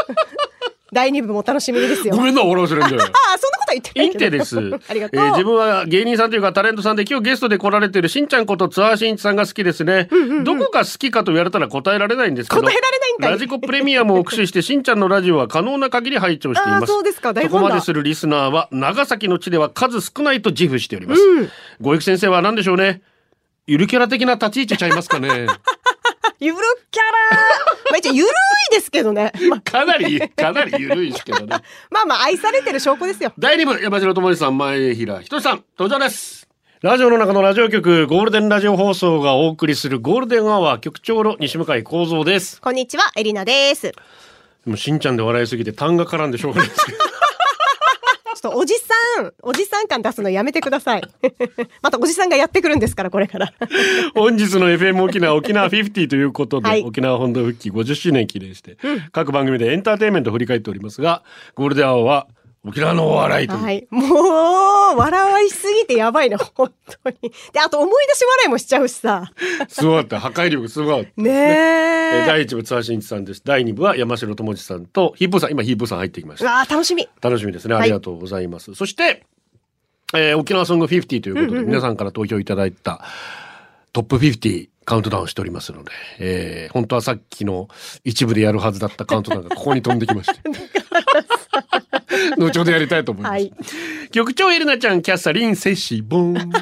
[0.93, 2.14] 第二部もお楽しみにですよ。
[2.14, 3.11] あごめんな笑わせるんだよあ、そん
[3.75, 4.03] 言って。
[4.03, 4.59] インテです。
[4.89, 5.25] ありがとう。
[5.25, 10.09] えー自分は芸人さんというかタレントさんで今日ゲストで来られてるしんちゃんことツアーしんいちさんが好きですね。
[10.45, 12.63] どこが好きかと言われたら答えられないんですけど。
[12.63, 16.87] 答えられないんかいラジコプレミアムを駆使してしんちゃんのラジオは可能な限り拝聴しています。
[16.87, 21.21] そうですかそこまでするリスナーは長崎の地では数少ないと自負しております。
[21.81, 23.03] ご育先生は何でしょうね。
[23.67, 25.47] ゆるキャラ的な立ち位置ちゃいますかね。
[26.40, 26.59] ゆる
[26.90, 27.38] キャラ。
[27.90, 28.29] まあ一応ゆる
[28.73, 29.33] いですけどね。
[29.49, 31.47] まあかなり、かなりゆるいですけどね。
[31.90, 33.33] まあまあ愛されてる証拠ですよ。
[33.38, 36.49] 第2部山城智司さん真栄平仁さん登場です
[36.83, 43.92] ラジオの中のラジオ局ゴールデンラジオ放送がお送りするゴールデンアワー局長の西向井幸三ですこんにちは、エリナです。
[44.66, 46.99] もしんちゃんで笑いすぎて痰が絡んでしょうがないですけど
[48.45, 51.03] とおじさん、おじさん感出すのやめてください。
[51.83, 53.53] またおじさんがやってくるんですから、これから。
[54.15, 58.77] 本日の FM 沖縄沖縄50ということで、はい沖縄本土復帰50周年記念して、
[59.13, 61.23] 各番組でエンターテインメントを振り返っておりますが
[61.55, 62.27] ゴールデンアワーは
[62.66, 63.87] 沖縄のお笑いはい。
[63.90, 64.00] も
[64.94, 66.72] う、笑いすぎてやばいな、本
[67.03, 67.16] 当に。
[67.53, 69.31] で、あと思い出し笑いもしちゃうしさ。
[69.68, 72.24] すごかった破壊力すごかったねえ。
[72.27, 77.07] 第1部津波信一さんです第2部は山城智司さんとひーぷーさん今ひーぷーさん入ってきましたうわあ楽しみ。
[77.20, 77.74] 楽しみですね。
[77.74, 78.74] はいありがとうございます。
[78.74, 79.24] そして、
[80.14, 83.05] えー沖縄ソング50ということで、皆さんから投票いただいた
[83.92, 87.68] トップ50カウントダウンしておりますので、えー本当はさっきの
[88.05, 90.40] 一部でやるはずだったカウントダウンがここに飛んできまして。
[92.39, 93.33] 後ほどやりたいと思います。
[93.33, 93.53] はい
[94.15, 96.53] 局長エルナちゃん、キャッサリン、セッシー、ボーン。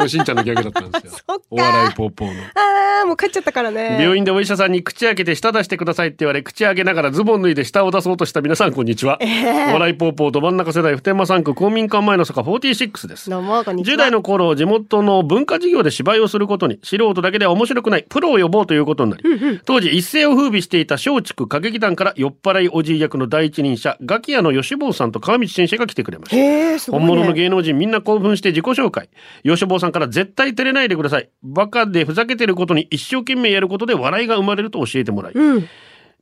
[0.08, 1.42] しんちゃんのギャグだったんですよ。
[1.50, 2.42] お笑いポーポーの。
[2.42, 3.98] ああ、もう帰っちゃったからね。
[4.00, 13.94] 病院でお医者さんに口開けて舌出してくださいって言われ口開けながらズボン脱いで舌を出そうとした皆さんこんにちは、お笑いポーポーど真ん中世代普天間産区公民館前の坂46ですどうも、こんにちは。
[13.94, 26.78] 10代の頃地元の文化事業で芝居をすることに素人だけでは面白くないプロを呼ぼうということになり、当時一世を風靡していた松竹歌劇団から酔っ払いおじい役の第一人者ガキヤの吉坊さんと川道先生が来てくれましたね。
[26.90, 29.08] 本物の芸能人みんな興奮して自己紹介。
[29.42, 31.30] 吉坊さんから絶対照れないでください。
[31.42, 35.32] バカでふざけてることに一生懸命やることで笑いが生まれると教えてもらい。
[35.34, 35.68] うん。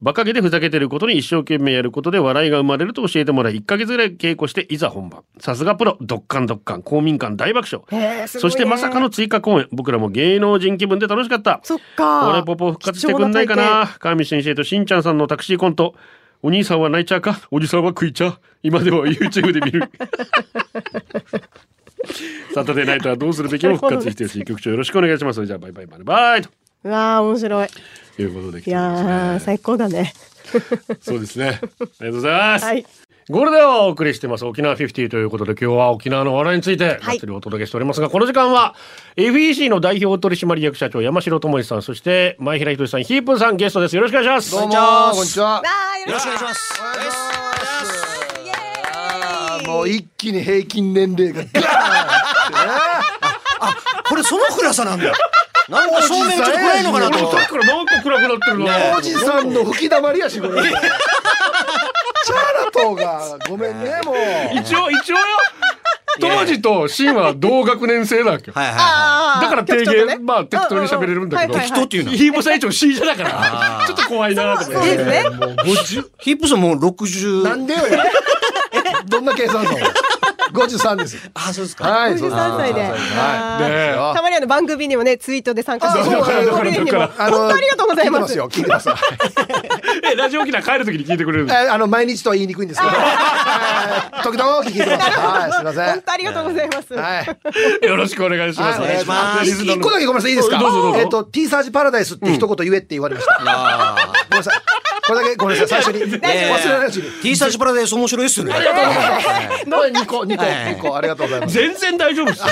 [0.03, 5.23] バカげでふざけてることに一生懸命やることで笑いが生まれると教えてもらい、1ヶ月ぐらい稽古していざ本番。
[5.39, 7.87] さすがプロ、ドッカンドッカン、公民館大爆笑。
[7.93, 8.27] ね。
[8.27, 9.11] そしてまさかの。
[9.11, 9.69] 追加公演。
[9.71, 11.61] 僕らも芸能人気分で楽しかった。
[11.63, 12.25] そっか。
[12.25, 15.95] お笑いポポ復活してくんないかな川見先生としんちゃんさんのタクシーコント。
[16.43, 17.41] お兄さんは泣いちゃうか？
[17.51, 18.39] おじさんは食いちゃう？
[18.63, 19.83] 今では YouTube で見る。
[22.53, 25.47] サタデーナイトはどうするべきも復活してほしい局長よろしくお願いします。
[25.47, 26.51] じゃあバイバイバイバイと
[26.85, 27.69] うわあ、面白い。
[28.19, 29.39] いうことで来いや。
[29.41, 30.13] 最高だね。
[31.01, 31.47] そうですね。
[31.47, 32.65] ありがとうございます。
[32.65, 32.85] はい。
[33.33, 34.45] ゴールデンをお送りしてます。
[34.45, 37.01] 沖縄50ということで今日は沖縄のお笑いについてはい。
[37.01, 38.75] がっつりお届けしておりますが、この時間は
[39.17, 43.97] FEC の代表取締役社長山城智之さんそして前平仁さんヒープーさんゲストです。
[43.97, 44.51] よろしくお願いします。
[44.51, 44.75] どうも
[45.15, 45.63] こんにちは。
[46.07, 46.73] よろしくお願いします。
[49.67, 51.63] もう一気に平均年齢がガーンってね。
[54.11, 55.11] これその暗さなんだ。
[55.71, 57.39] なんか照明がちょっと暗いのかなと思った。
[57.39, 58.59] さっきからなんか暗くなってる。
[58.59, 60.71] な、おじさんの吹き溜まりやしこれ
[62.83, 64.15] チャーラトがごめんねもう。
[64.61, 65.23] 一応一応よ。
[66.21, 68.53] 当時とシンは同学年生だっけよ。
[68.55, 69.43] はいはいはあー。
[69.43, 70.17] だから定局長とね。
[70.19, 71.55] 芸まあ適当に喋れるんだけど。
[71.55, 71.69] うんうんうん。
[71.69, 73.85] はいはいはい適当っていうのヒープーさん一応 C 社だから。
[73.87, 74.89] ちょっと怖いなと思って。
[74.89, 75.31] そうですね。
[75.31, 76.11] もう50い。
[76.19, 77.45] ヒップさんもう60。
[77.45, 77.81] なんでよ。
[77.87, 78.05] や
[79.07, 79.65] どんな計算
[80.53, 81.89] なの53です あ、そうですか。
[81.89, 82.81] はいそうです53歳で。
[82.81, 86.27] はいあーねえたまにあの番組にもね、ツイートで参加して本当
[86.59, 88.39] ありがとうございます。
[88.39, 88.89] 聞いてます
[90.13, 92.97] えラジオ機内帰る時に聞いてくれるあの毎日とは言いにくいんですけどは
[94.21, 96.95] い時々聞いてますはいすいません本当ありがとうございます。
[96.95, 97.21] は
[97.83, 100.61] いよろしくお願いします、はいお願いします一個だけごめんなさいいいですか
[100.97, 103.55] えっと T サージパラダイスって一言言えって言われましたごめん
[104.39, 104.55] なさい
[105.07, 105.83] これだけごめんなさい。
[105.83, 106.13] 最初に。
[106.21, 108.53] 忘れないように T サージパラダイス面白いっすよね。
[108.55, 110.97] これ二個二個二個。
[110.97, 111.55] ありがとうございます。
[111.55, 112.47] 全然大丈夫ですよ。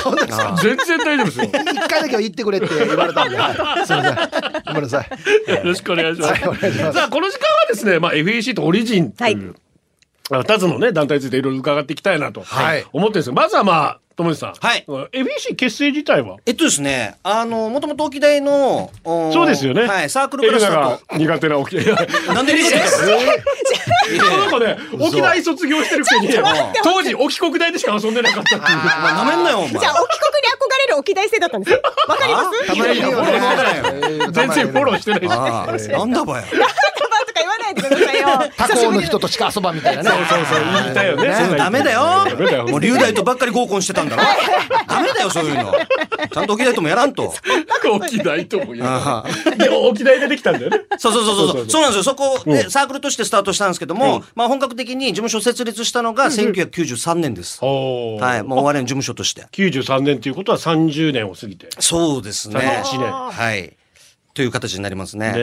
[0.63, 1.45] 全然大丈夫ですよ。
[1.45, 3.51] 一回だけは言ってくれって言われたんで、 は
[3.83, 4.63] い、すみません。
[4.67, 5.51] ごめんなさい。
[5.53, 6.41] よろしくお願いします。
[6.41, 9.55] さあ、この時間はですね、まあ、FEC とオリジンという、
[10.33, 12.85] あ二つのね、団体についていろいろ伺っていきたいなとはい。
[12.93, 13.33] 思ってるんですよ。
[13.33, 14.55] まずはまあ、友達さん。
[14.55, 14.85] はい。
[15.13, 16.37] FEC 結成自体は？
[16.47, 19.83] えっとですね、あの、もともと沖大の、おそうですよね。
[19.87, 21.07] はい、サークルクエレナラスだと。
[21.13, 21.97] が苦手な沖縄。
[22.35, 23.07] なんでですか？
[24.37, 26.29] なんかね、沖大卒業してるくせに、
[26.83, 28.79] 当時沖国大でしか遊んでなかったっていう。
[28.79, 29.71] なめんなよ、お前。
[29.71, 31.81] じゃあ、沖国に憧れる沖大生だったんですよ。
[32.09, 34.33] わかります？
[34.33, 36.45] 全然フォローしてないなんだばや。
[37.41, 38.29] 言わないでくださいよ。
[38.57, 40.11] 他校の人としか遊ばんみたいなね。
[40.11, 41.29] そうそうそう、言いたいよね。
[41.29, 42.67] ねダメだよダメだよ。
[42.69, 44.23] もう龍大とばっかり合コンしてたんだろ
[44.89, 45.73] ダメだよ、そういうの。
[46.33, 47.35] ちゃんと沖大ともやらんと。
[47.93, 49.25] 沖大とも言うあ
[49.57, 50.81] でも沖大でできたんだよね。
[50.99, 51.71] そうそうそうそうそう。
[51.71, 52.03] そうなんですよ。
[52.05, 57.59] そこでうんサークルとしてスタートしたんですけども、まあ本格的に事務所設立したのが1993年です。
[57.65, 58.43] はい。
[58.43, 59.47] もうお笑いの事務所として。
[59.53, 61.69] 93年ということは30年を過ぎて。
[61.79, 62.83] そうですね。
[62.85, 63.13] 31年。
[63.13, 63.77] はい。
[64.33, 65.35] という形になりますね。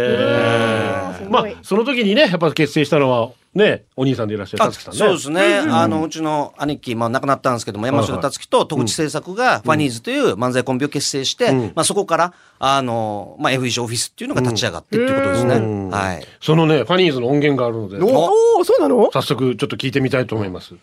[1.30, 5.00] まあその時にねやっぱ結成したのはねお兄さんでいらっしゃるあたつきさんね。
[5.00, 15.90] そうですね、あのうちの兄貴、まあ、亡くなったんですけども山城達樹と戸口製作がファニーズという漫才コンビを結成して、まあ、そこからあの、まあ、FEC オフィスっていうのが立ち上がってっていうことですね。
[15.92, 19.10] はい、そのねファニーズの音源があるのでおおお、そうなの？
[19.12, 20.76] 早速ちょっと聞いてみたいと思います。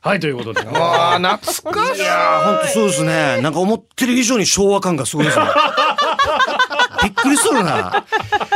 [0.00, 0.60] はいということで。
[0.74, 2.02] ああ、懐かしい。
[2.44, 5.44] 本当そうですねなんか思ってる以上に昭和感がすごいですね。
[7.02, 8.04] びっくりするな。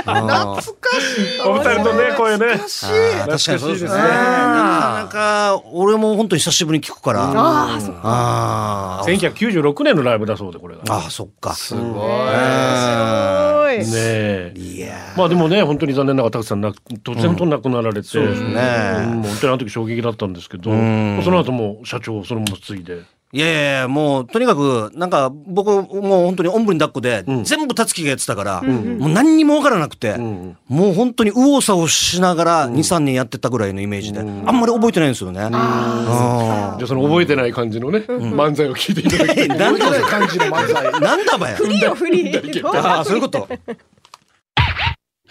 [0.04, 0.22] 懐
[0.54, 1.40] かしい。
[1.44, 2.46] お二人とねこういうね。
[2.52, 3.90] あー確かにそうですね。
[3.90, 7.22] なかなか俺も本当久しぶりに聞くから。
[7.24, 7.94] ああ、そう。
[8.02, 10.82] あー1996年のライブだそうでこれが。
[10.88, 11.54] あー、そっか。
[11.54, 13.51] すごい。
[13.74, 13.78] い。
[13.78, 14.52] ねえ。
[14.56, 18.60] いやまあでもね本当に残念ながらたくさんな突然と亡くなられて、そうですね
[19.04, 23.02] 本当にあの時衝撃だったんですけど、んその後も社長をそのまま継いで。
[23.34, 35.38] いやいやいや、もう、とにかく、なんか、僕、もう本当におんぶに抱っこで、全部たつきがやってたから、もう何にもわからなくて、もう本当に右往左往しながら2、3年やってたぐらいのイメージで、あんまり覚えてないんですよね。
[35.38, 39.48] じゃあその覚えてない感じのね、漫才を聞いていただきたい。
[39.56, 40.92] なんだ覚えてない感じの漫才。
[41.00, 41.56] なんだばや。
[41.56, 42.68] フリーよフリー。
[42.68, 43.48] ああ、そういうこと。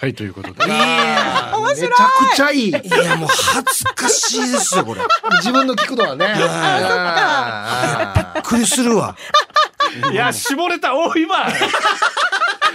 [0.01, 0.65] はい、ということで。
[0.65, 1.87] めちゃ
[2.31, 2.69] くちゃいい。
[2.69, 5.01] いや、もう恥ずかしいですよ、これ。
[5.37, 6.25] 自分の聞くのはね。
[6.39, 9.15] あびっくりするわ。
[10.11, 11.45] いや、絞れた、お今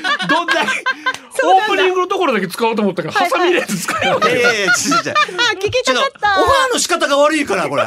[0.29, 0.69] どんなに、
[1.45, 4.19] オープニングのところだけ使おうと思ったから、ハサミ入れて使えよ。
[4.23, 4.69] いやいやいや、違う違う。
[4.69, 6.43] あ、聞きちょっとたかった。
[6.43, 7.83] オファーの仕方が悪いから、これ。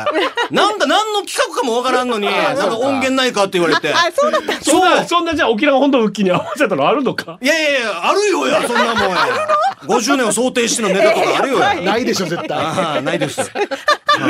[0.51, 3.93] なんだ、何の企画かもわからんのに、 なんか音源ないかって言われて。
[3.93, 4.53] あ、そうだった。
[4.63, 7.37] そんな、そんなじゃあ沖縄本土復帰に合わせたのあるのか？
[7.41, 9.17] いやいやいや、あるよや、そんなもんや。
[9.87, 12.57] 50年を想定してのネタとかあるよないでしょ、絶対。
[12.57, 13.39] ああ、ないです。
[13.41, 14.27] いや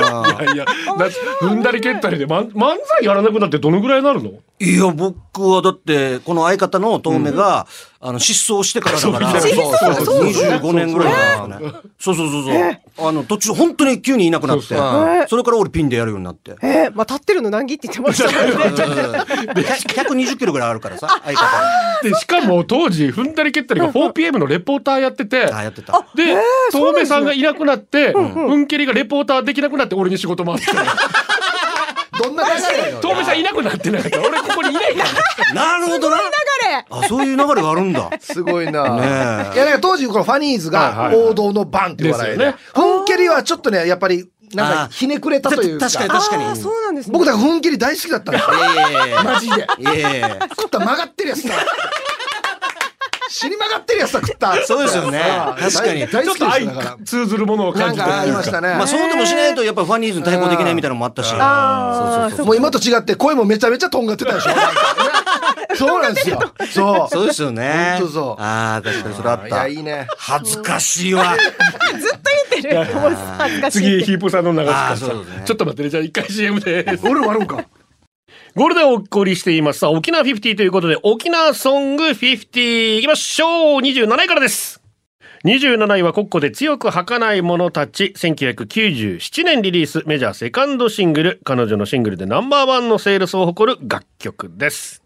[0.54, 0.66] いや、
[0.98, 1.08] な
[1.42, 4.30] 踏んだり蹴ったりで、ま、漫才やらなくなってどのぐらいになるの？
[4.60, 7.66] いや、僕はだって、この相方の遠目が、
[8.02, 11.14] あの、失踪してからだから、 そうそうそう25年ぐらい
[11.50, 11.82] なんですかね。
[12.00, 13.08] そうそうそうそう。
[13.10, 14.76] あの、途中、本当に急にいなくなって、
[15.28, 16.56] それから俺ピンでやるようになって。
[16.62, 16.88] え？
[16.88, 19.60] ー、まあ立ってるの何切って言ってましたもんね。
[19.60, 21.48] 120キロぐらいあるからさ、 相方。
[22.04, 26.06] で、しかも当時、踏んだり蹴ったりが 4PM のレポーターやってて、あ、やってた。
[26.16, 26.38] で、
[26.72, 30.84] 遠目さんがいなくなって、うんけりがレポーターできなくなって俺に仕事回ってきた。
[32.22, 32.60] どんな流れ
[33.24, 34.20] さんいなくなってなかった。
[34.20, 35.04] 俺ここにいないか
[35.54, 35.54] ら。
[35.54, 36.18] なるほどな。
[36.18, 36.86] 流れ。
[36.90, 38.10] あ、そういう流れがあるんだ。
[38.20, 38.96] すごいな。
[38.98, 39.02] ね
[39.54, 42.58] えいや、なんか当時このファニーズが王道のバンって笑いでですよね。
[42.74, 45.90] ふんけりはちょっとね、やっぱり、なんかひねくれたというか。
[45.90, 46.46] 確かに確かに。
[46.46, 47.14] あ、そうなんですね。
[47.14, 49.24] 僕だからふんけり大好きだったんですよ。
[49.24, 49.68] マジで。
[49.78, 51.56] いやいやいや食った曲がってるやつだ。
[53.30, 54.56] 死に曲がってるやつだ食った。
[54.66, 55.22] そうですよね
[55.60, 57.06] 確かに大大好きちょっと愛ですよだから。
[57.06, 58.70] 通ずるものを感じてありましたね。
[58.76, 61.34] まあそうでもしないとやっぱファニーズに対抗できないみたいなのもあったし。
[62.44, 64.52] もう今と違って声もめちゃめちゃとんがってたでしょ。
[65.76, 66.40] そうなんですよ。
[66.74, 67.14] そう。
[67.14, 67.96] そうですよね。
[68.00, 69.74] 本当そうああ、確かにそれあっいや、たい。
[69.76, 70.08] いね。
[70.18, 71.36] 恥ずかしいわ。
[71.38, 72.84] 言ってる。
[73.38, 73.78] 恥ずかしい。
[73.78, 75.90] 次、ヒープさんの流すからあーさそうですねちょっと待ってね。
[75.90, 77.00] じゃあ一回 CM です。
[77.08, 77.58] 俺もあるんか。
[78.56, 79.80] ゴールデンをお送りしています。
[79.80, 84.82] さあ、沖縄50ということで、沖縄ソング50いきましょう !27 位からです。
[85.46, 88.14] 27位は国庫で強く儚ない者たち。
[88.18, 90.04] 1997年リリース。
[90.06, 91.42] メジャーセカンドシングル。
[91.46, 95.04] 彼女のシングルでナンバーワンのセールスを誇る楽曲です。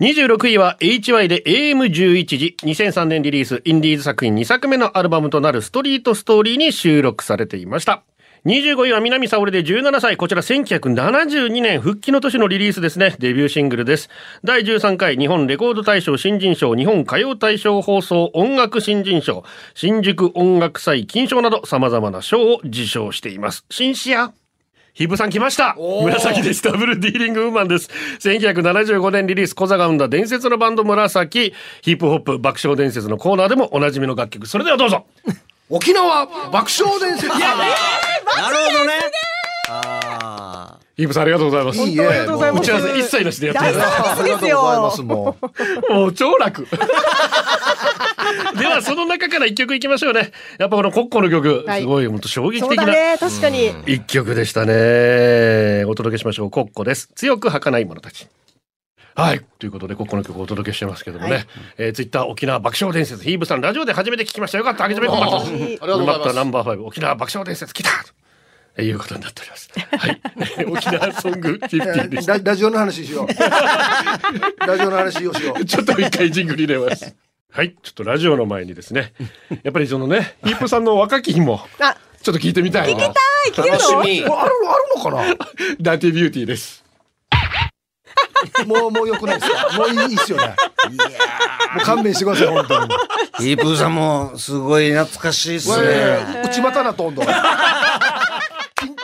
[0.00, 2.56] 26位は HY で AM11 時。
[2.62, 3.62] 2003年リリース。
[3.64, 8.04] インディーズ作品2作目のアルバムとなるストリートストーリーに収録されていました。
[8.44, 10.18] 25位は南沙織で17歳。
[10.18, 13.16] こちら1972年復帰の年のリリースですね。
[13.18, 14.10] デビューシングルです。
[14.44, 23.64] 第13回日本レコード大賞新人賞、日本歌謡大賞放送音楽新人賞、新宿音楽祭金賞など様々な賞を受賞しています。
[23.70, 24.34] 新シア
[24.92, 26.62] ヒブさん来ました紫です。
[26.62, 27.88] ダブルディーリングウーマンです。
[28.20, 34.46] 1975年リリース、小座が生んだ伝説のバンド紫、ヒップホップ爆笑伝説のコーナーでもおなじみの楽曲。
[34.46, 35.06] それではどうぞ
[35.70, 37.32] 沖縄爆笑伝説。
[38.36, 38.92] なるほどね。
[39.68, 40.84] ああ。
[40.96, 41.78] ヒブさんありがとうございます。
[41.80, 42.06] いいえ。
[42.06, 44.20] ありがとうございます打ち合わせ一切なしでやってください。
[44.20, 45.02] ありがとうございます。
[45.02, 45.36] も
[45.90, 45.92] う。
[45.92, 46.68] もう超楽。
[48.58, 50.30] ではその中から一曲いきましょうね。
[50.58, 53.72] やっぱこのコッコの曲、はいすごい本当衝撃そう的なだね、確かに。
[53.86, 55.84] 一曲でしたね。
[55.86, 56.50] お届けしましょう。
[56.50, 57.08] コッコです。
[57.16, 58.28] 強く儚い者たち。
[59.16, 59.44] はい。
[59.58, 61.46] ということで、コッコの曲をお届けしてますけどもね。
[61.76, 64.58] えー、ツイッター沖縄爆笑伝説、ヒーブさんラジオで初めて聞きました。
[64.58, 64.84] よかった。
[64.84, 65.40] あげてみようかと。
[65.40, 68.23] ありがとうございますナンバーファイブ沖縄爆笑伝説来たと
[68.82, 69.70] いうことになっております。
[69.74, 70.20] はい。
[70.66, 72.34] 沖縄ソング50でした。
[72.34, 73.28] ララジオの話しよう。
[74.66, 75.64] ラジオの話をしよう。
[75.64, 77.14] ちょっと一回ジングル入れます。
[77.52, 77.74] はい。
[77.82, 79.12] ちょっとラジオの前にですね。
[79.62, 83.04] やっぱりそのね、ヒープさんの若き日も、あ、ちょっと聞いてみたいな。
[83.04, 83.12] は
[83.46, 83.78] い、聞けるの？
[83.78, 84.24] 楽しみ。
[84.24, 84.52] あるある
[84.96, 85.22] のかな？
[85.80, 86.82] ダーティービューティーです。
[88.66, 89.78] もうもう良くないですか？
[89.78, 90.48] もういいいいっすよね。
[90.48, 92.94] もう勘弁してください本当に。
[93.50, 96.24] イープーさんもすごい懐かしいっす我ね。
[96.34, 97.22] 々内股なとんど。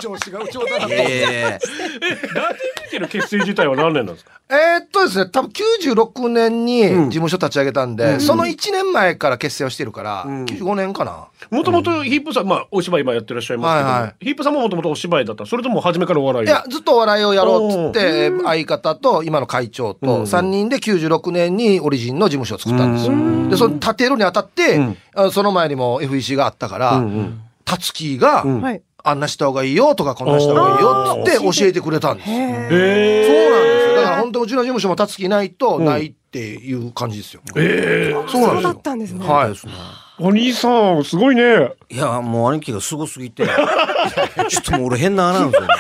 [0.01, 0.93] 緊張しが内股なと。
[0.93, 1.59] ええ。
[1.59, 1.69] ダーテ
[2.01, 4.33] ビューテの結成自体は何年なんですか？
[4.53, 11.29] えーっとですね、多分96年に事務所立ち上げたんで、その1年前から結成をしてるから、95年かな。
[11.53, 14.15] もともとヒープさん、まあ、お芝居今やってらっしゃいますけど、はいはい。
[14.25, 15.47] ヒープさんももともとお芝居だった。
[15.47, 23.51] それとも初めからお笑いいや、ずっとお笑いをやろうっつって、相方と今の会長と3人で96年にオリジンの事務所を作ったんですよ。
[23.51, 24.81] で、その建てるにあたって、
[25.15, 27.05] あその前にも FEC があったから、
[27.65, 28.83] たつきが、はい。
[29.05, 33.31] あんなした方がいいよとかこんなした方がいいよっつって教えてくれたんですそうなんです
[33.89, 33.97] よ。
[33.97, 37.43] だから本当うちの事務所もたつきないとないっていう感じですよ。
[37.57, 38.83] えそうなんですよそうだっ。
[38.83, 39.27] たんですね。
[39.27, 39.55] はい。
[40.23, 43.47] お兄さんすごいねいや、もう兄貴がすごすぎて、
[44.49, 45.75] ちょっともう俺変な穴なんですよね。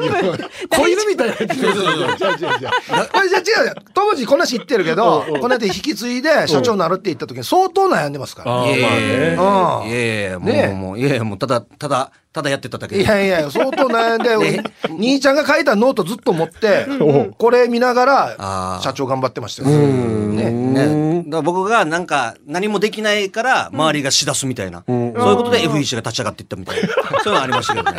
[0.00, 0.76] 丈夫。
[0.82, 1.56] 子犬みたいな やつ。
[1.56, 2.70] 違う違う違う
[3.12, 3.74] これじゃ違うよ。
[3.94, 8.52] 当時こんな知ってるけど、この間引き継いで社長になるって言った時に相当悩んでますから。
[8.52, 9.36] あーまあね。
[9.38, 10.68] うんいやいやいや、もう、ね。
[10.68, 12.96] もう、いやいや、もう、ただ、ただ、ただやってただけ。
[12.96, 13.02] で。
[13.02, 16.86] いやいや、相当悩んで、 兄ちゃんが書いたノートずっと持って、
[17.38, 18.04] これ見なが
[18.36, 19.68] ら社長頑張ってましたよ。
[19.68, 20.50] ね。
[20.50, 26.88] ね、だから僕がなんか何もできないから周りがしだすみたいな、そういうことで FEC が立ち上がっていったみたいな、
[27.24, 27.98] そういうのありましたけどね。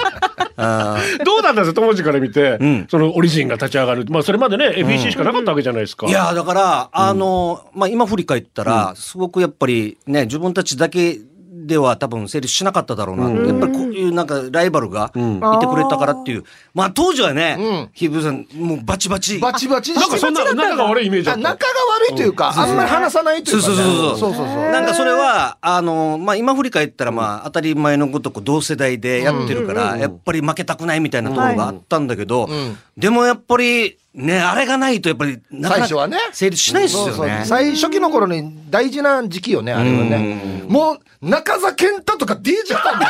[1.26, 2.88] どうなんですか当時から見て、ん。
[2.90, 4.06] そのオリジンが立ち上がる。
[4.10, 6.08] まあそれまでね、FEC しかなかったわけじゃないですか。
[6.08, 11.18] いやだから、あの、まあ、今振り返ったら、すごくやっぱりね、自分たちだけ
[11.66, 19.40] では多分成立しなかっただろうな、やっぱりいうなんかライバルがいてくれたからっていう、まあ当時はね、ひぶさん、もうバチバチ。
[19.40, 19.94] バチバチ。
[19.94, 21.40] なんかそんな仲が悪いイメージあった。
[21.40, 21.72] あ仲が
[22.10, 23.76] 悪いというか、あんまり話さないというかね。
[23.76, 24.28] そうそうそうそう。
[24.28, 24.72] そうそうそう。
[24.72, 32.50] なんかそれは、あの、まあ、今振り返ったら、まあ、当たり前のごとく同世代でやってるから、やっぱり負けたくないみたいなところがあったんだけど、
[32.98, 37.44] でもやっぱり、ね、あれがないとやっぱり、なかなか最初はね成立しないですよそうそうね。
[37.46, 40.64] 最初期の頃に大事な時期よね、あれはね。
[40.68, 43.08] もう、中澤健太とか DJ さんだ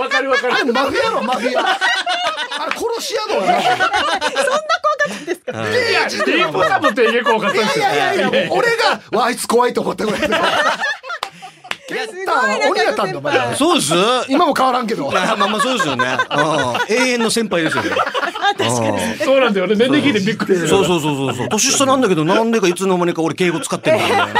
[0.00, 1.62] わかるわかるあれマフィアのマフィア。
[1.62, 3.60] あれ殺し屋のやな。
[3.60, 3.64] い
[5.92, 7.84] や、ディープサブって結構多かったですよ。
[7.84, 10.28] いやいやいや、俺が、わあいつ怖いと思ったぐらいで。
[11.88, 13.56] 健太は鬼やったんだ、お前。
[13.56, 13.92] そうです
[14.28, 15.10] 今も変わらんけど。
[15.10, 16.04] まあまあそうですよね。
[16.30, 17.90] うん永遠の先輩ですよね。
[19.24, 19.74] そうなんだよね。
[19.74, 20.58] 年齢聞いてびっくり。
[20.68, 21.48] そうそうそうそうそう。
[21.48, 24.34] 年下なんだけど、なんでかいつの間にか俺敬語使ってるんだよね。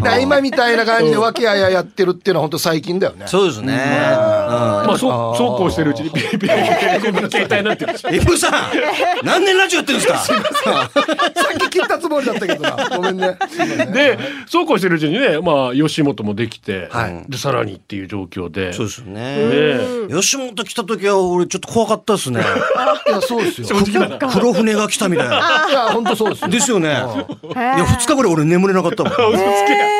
[0.00, 3.26] だ今みたいな感じで和気あいあいやってるっていうのは本当最近だよね。
[3.26, 3.74] そうですね。
[3.76, 8.04] まあ、そう、そうこうしてるうちに、ピリピリピリピリ携帯になってるし。
[8.06, 8.14] うん。
[8.14, 8.52] え、プーさん
[9.24, 12.88] 何年ラジオやってるんですかさっき切ったつもりだったけどな。
[12.96, 13.36] ごめんね。
[13.48, 18.72] すいませんで、そうこうしてるうちにね、まあ、吉本もできて、はいで、さらにっていう状況で。
[18.72, 20.08] そうですよね。
[20.08, 22.40] ね吉本来た時は俺ちょっと怖かったですね。
[22.40, 23.68] いや、そうですよ。
[24.32, 25.66] 黒船が来たみたいな。
[25.68, 26.48] いや、本当そうですよ。
[26.48, 26.88] ですよね。
[26.88, 29.12] いや、二日ぐらい俺眠れなかったもん。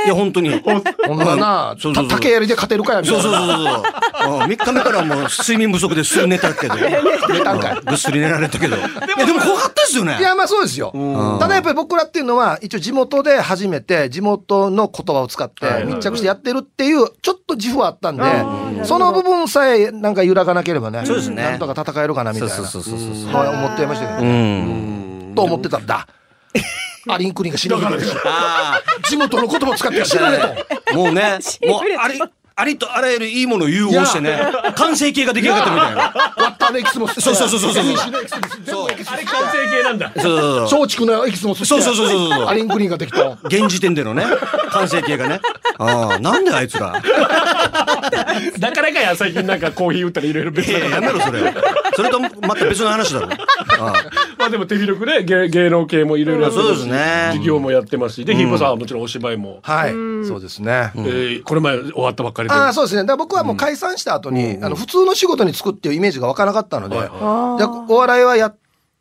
[0.07, 0.51] いや、本当に。
[0.61, 3.22] ほんまな、そうそうそうた竹槍で勝てるかやみたいな。
[3.22, 3.83] そうそうそうそう。
[4.42, 6.74] うん三日目からもう睡眠不足ですぐ寝たけど。
[7.29, 8.77] 寝たんかいぐっすり寝られたけど。
[8.77, 10.16] いや、でも怖かったですよね。
[10.18, 10.92] いや、まあそうですよ。
[11.40, 18.24] ただやっぱり僕らっていうのは、一応地元で初めて地元の言葉を使って密着してやってるっていう、ちょっと自負はあったんで、
[18.85, 22.55] その部分さえなんか揺らがなければね、そうですねなんとか戦えるかなみたいな。
[22.55, 24.61] そうそうそうそうそうはい思ってましたけどうね。
[24.62, 25.33] ん。
[25.35, 26.07] と思ってたんだ。
[27.09, 28.15] アリンクリンが死ぬからでしょ。
[28.25, 30.93] あ地元の言葉を使って死ぬねと。
[30.93, 32.21] あ、もうね、もうあり、
[32.61, 34.37] ありとあらゆるいいものを融合してね、
[34.75, 36.03] 完成形が出来上がったみたいな。
[36.03, 37.85] ワッターのエキスも吸ってそうそうそうそうそう
[38.67, 38.89] そう。
[38.89, 40.13] あれ完成形なんだ。
[40.17, 40.81] そうそうそう。
[40.81, 41.65] 松竹のエキスも吸って。
[41.67, 43.39] そうそうそうそうそうアリンクリンができた。
[43.45, 44.27] 現時点でのね、
[44.71, 45.41] 完成形がね。
[45.79, 46.95] ああ、なんであいつら。
[48.59, 51.55] だからかや、最近なんかコーヒー売ったらいろいろ別いやなやめろ、それ。
[51.95, 53.29] それとまた別の話だろ。
[53.78, 53.92] あ
[54.38, 57.31] まあでも手広くね、芸芸能系もいろいろやってますそうですね。
[57.35, 59.59] 事業もやってますし、で、ヒープさんはもちろんお芝居も。
[59.62, 59.92] はい。
[60.26, 60.92] そうですね。
[60.96, 62.54] えーこれ前終わったばっかりで。
[62.54, 63.02] ああ、そうですね。
[63.02, 68.52] だから僕はもう解散した後に、あの、普通の仕事に就くっていうイメージが湧かなかったので、じゃあお笑いはや、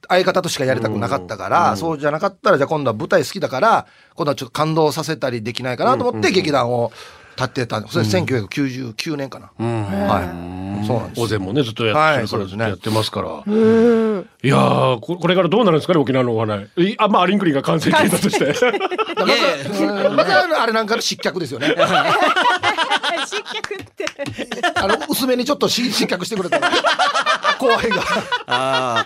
[0.10, 6.92] 相方としかやりたくなかったから、そうじゃなかったら、じゃあ今度は舞台好きだから、今度はちょっと感動させたりできないかなと思って劇団を
[7.38, 7.82] 立てた。
[7.88, 9.52] それ1999年かな。
[9.58, 10.86] はい。
[10.86, 11.22] そうなんです。
[11.22, 13.30] 大勢もね、ずっとやってるから、はいねやってますから。
[13.30, 13.32] い
[14.48, 16.82] やーこ、これからどうなるんですかね、沖縄のお笑い。
[16.92, 18.46] いあ、まあ、アリンクリンが完成形だとして。
[19.18, 21.76] あいやいやうんまずあれなんかの失脚ですよね。
[23.26, 24.06] 失脚って。
[24.76, 26.60] あの、薄めにちょっとし失脚してくれた。
[27.60, 28.02] 後輩が。
[28.48, 29.06] あ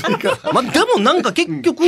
[0.52, 1.82] まあ、でもなんか結局、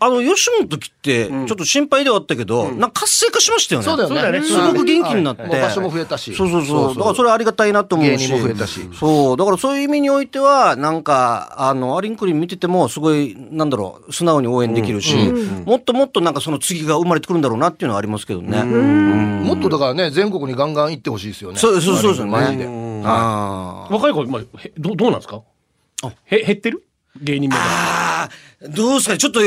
[0.00, 3.84] あの、吉本来て、ちょっと心配ではあったけど、なんか活性化しましたよね。
[3.84, 4.42] そうだよね。
[4.42, 5.42] すごく元気になって。
[5.44, 6.34] 場所も増えたし。
[6.34, 6.94] そうそうそう。
[6.94, 8.10] だからそれありがたいなと思うし。
[8.10, 9.36] 芸人も増えたしそう。
[9.36, 15.14] だからそういう意味においては、なんか、あの、アリンクリン見てても、すごい、なんだろう、素直に応援できるし、
[15.64, 18.62] もっともっとなんかその次が生まれてくるんだろうなっていうのはありますけどね。
[18.64, 21.58] もっとだからね、全国にガンガン行ってほしいですよね。
[21.58, 22.30] そうそうそうですよね。
[22.32, 22.64] マジで。
[23.04, 25.42] あー若い子、まあ、へどうどうなんですか？
[26.26, 26.86] へ減ってる？
[27.20, 27.56] 芸人も。
[27.58, 29.18] あー、どうですかね？
[29.18, 29.40] ちょっと、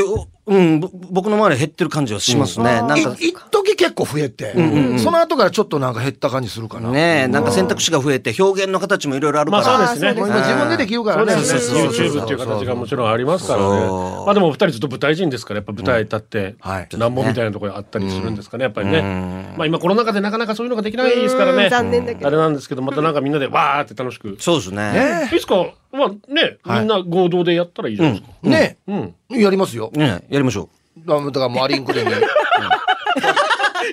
[0.46, 2.64] うん、ぼ僕の周りは減ってる感じはしますね。
[2.64, 4.52] なんか、い一時結構増えて、
[4.98, 6.90] その後からちょっとなんか減った感じするかな。
[6.90, 9.62] ねえ、なんか選択肢が増えて、表現の形もいろいろあるから。
[9.64, 10.20] まあそうですね。
[10.20, 11.32] もう今自分でできるからね。
[11.32, 11.80] そうですね。
[11.82, 13.66] YouTube っていう形がもちろんありますからね。
[13.68, 19.54] まあでもお二人ずっと舞台人ですから、やっぱ舞台立ってはい、難問みたいなところあったりするんですかね、やっぱりね。
[19.56, 21.64] まあ今コロナ禍でなかなかそういうのができないですからね。
[21.64, 24.36] うん残念だけどあれなんですけど、またなんかみんなでわーって楽しく。
[24.40, 25.30] そうですね。
[25.34, 28.48] いつか、まあね、みんな合同でやったらいいじゃないですか。
[28.48, 29.14] ねうん。
[29.30, 29.90] やりますよ。
[29.92, 31.00] ねえやりましょう。
[31.06, 32.14] だからもうアリンクリンに。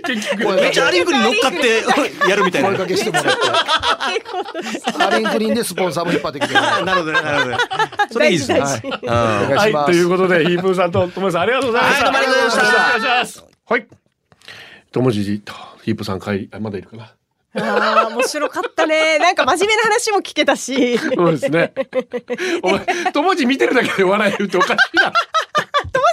[0.05, 2.69] 結局声めっちゃアリンクに乗っかってやるみたいな。
[2.69, 3.31] 声かけしてもらって。
[5.03, 6.53] アリンクリンでスポンサーも引っ張ってきて。
[6.55, 7.57] なるほどね、なるほどね。
[8.11, 8.59] それいいですね。
[8.61, 9.85] はい。
[9.85, 13.87] ということでヒープーさんとともさんありがとうございましたはいどうもありがとうございましたよろしくお願いしますはい
[14.91, 17.13] ともじとヒープーさん帰りあまだいるかな？
[17.59, 19.17] ああ、面白かったね。
[19.19, 20.97] なんか真面目な話も聞けたし。
[20.97, 21.73] そうですね
[22.61, 25.66] お前ともじ見てるだけで笑えるっておかしいなトモ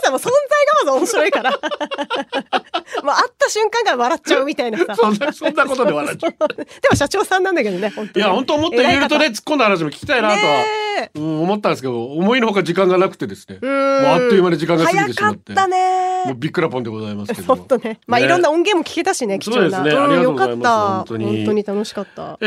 [0.05, 0.38] さんも存在が
[0.84, 1.50] まず面白いから。
[3.02, 4.94] もう会った瞬間から笑っちゃうみたいなさ。
[4.96, 8.24] そんなそんなことで笑っちゃ うでも社長さんなんだけどね、本当に。
[8.24, 10.64] いや本当もっといろいろとね突っ込んだ話も聞きたいなとは、
[11.14, 18.00] うん、思ったんですけど思いのほか時間がなくてですねもううんあっという間に時間が過ぎてしまって早かったねもうビックラポンでございますけども本当ね。
[18.07, 19.76] まあ、ねいろんな音源も聞けたしね、貴重な。
[19.76, 20.96] そうですねありがとうございますんよかった。
[20.96, 22.38] 本当に本当に楽しかった。
[22.40, 22.46] え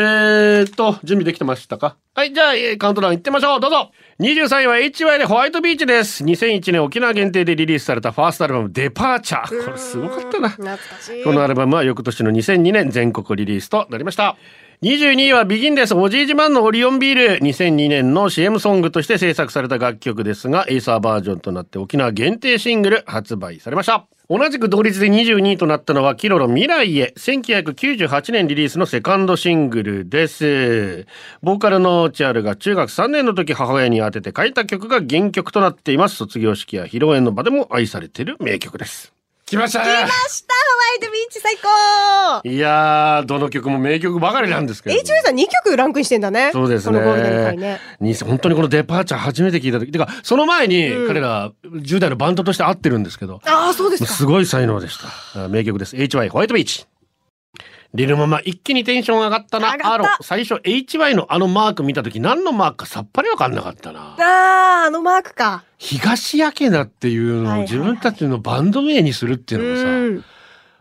[0.65, 1.95] ーっと、準備できてましたか？
[2.15, 3.59] はい、じゃあ、えーカウントダウン行ってみましょう。
[3.59, 6.23] どうぞ !23 位は HY でホワイトビーチです。
[6.23, 9.65] 2001年沖縄限定でリリースされたファーストアルバム、デパーチャー。
[9.65, 10.49] これすごかったな。
[11.23, 14.35] このアルバムは翌年の2002年全国リリースとなりました。
[14.81, 15.93] 22位はビギンです。
[15.93, 17.39] おじいじマンのオリオンビール。
[17.39, 24.07] 2002年の CM ソングとして制作された楽曲ですが、エイサーバージョンとなって沖縄限定シングル発売されました。
[24.29, 31.07] 同じく同率で22位となったのはキロロ未来へ1998年リリースのセカンドシングルです。
[31.41, 36.17] ボーカルのチアルが中学3年の時母親に当てて書いた曲が原曲となっています。
[36.17, 39.13] 卒業式や披露宴の場でも愛されている名曲です。
[39.49, 44.95] 来ました来ましたホワイトビーチ最高いやー、どの曲も名曲ばかりなんですけど。
[44.97, 46.49] HY さん2曲ランクインしてんだね。
[46.51, 46.99] そうですね。
[47.55, 47.79] ね。
[48.01, 49.93] に本当にこのデパーチャー初めて聞いた時。
[49.93, 54.09] てか、その前に彼ら10代のバンドとして会ってるんですけど、ああ、そうですか。
[54.11, 54.99] すごい才能でし
[55.33, 55.45] た。
[55.45, 55.95] あ名曲です。
[55.95, 56.85] HY ホワイトビーチ。
[57.93, 59.71] リルママ一気にテンション上がったな。
[59.73, 60.05] 上がったアロ。
[60.21, 64.15] 最初 HY のあのマーク見た時何のマークかさっぱりわかんなかったな。
[64.19, 65.63] ああ、あのマークか。
[65.77, 70.23] 東焼けなっていうのをはいはいはい自分たちのバンド名にするっていうのもさ、うん。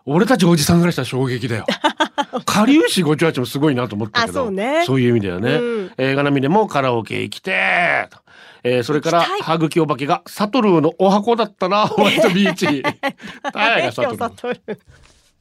[0.09, 1.67] 俺たちおじさんからしたら衝撃だよ。
[2.47, 5.55] かりゆしごちわちもすごいなと思ったけど、あそうねいう意味だよね。
[5.55, 8.19] うん映画並みでもカラオケ行きてーと。
[8.63, 12.83] えーそれから、歯茎お化けがサトルーのお箱だったな、ホワイトビーチ。
[13.55, 14.79] 誰がサトルー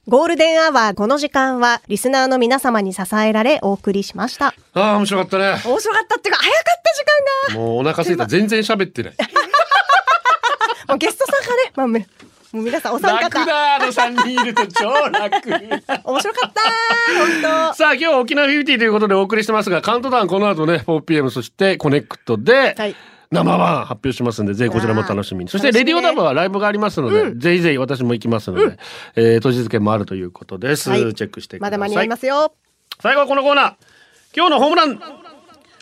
[0.07, 4.53] ゴールデンアワーこの時間はリスナーの皆様に支えられお送りしました。
[4.73, 5.45] ああ、面白かったね。
[5.65, 7.59] 面白かったっていうか早かった時間が。
[7.59, 8.27] もうお腹すいた。
[8.27, 9.13] 全然喋ってない。
[10.87, 11.99] もうゲストさんがね、まあ、め
[12.51, 13.45] もう皆さんお三方。
[13.47, 15.49] だ、あの3人いると超楽。
[16.05, 16.61] 面白かった
[17.17, 17.73] 本当。
[17.73, 22.95] さあ今日は沖縄フィフティということでお送りしてますがカウントダウンこの後ね 4pm そしてコネクトではい
[23.35, 25.51] 生ワン発表しますんでぜひこちらも楽しみに。
[25.51, 28.77] そしてレディオダブはライブがありますので、ぜひぜひ私も行きますので、
[29.15, 31.13] えー当日券もあるということです、はい。
[31.13, 31.77] チェックしてください。
[31.77, 32.55] まだ間に合いますよ。
[33.01, 33.73] 最後はこのコーナー。
[34.35, 34.99] 今日のホームラン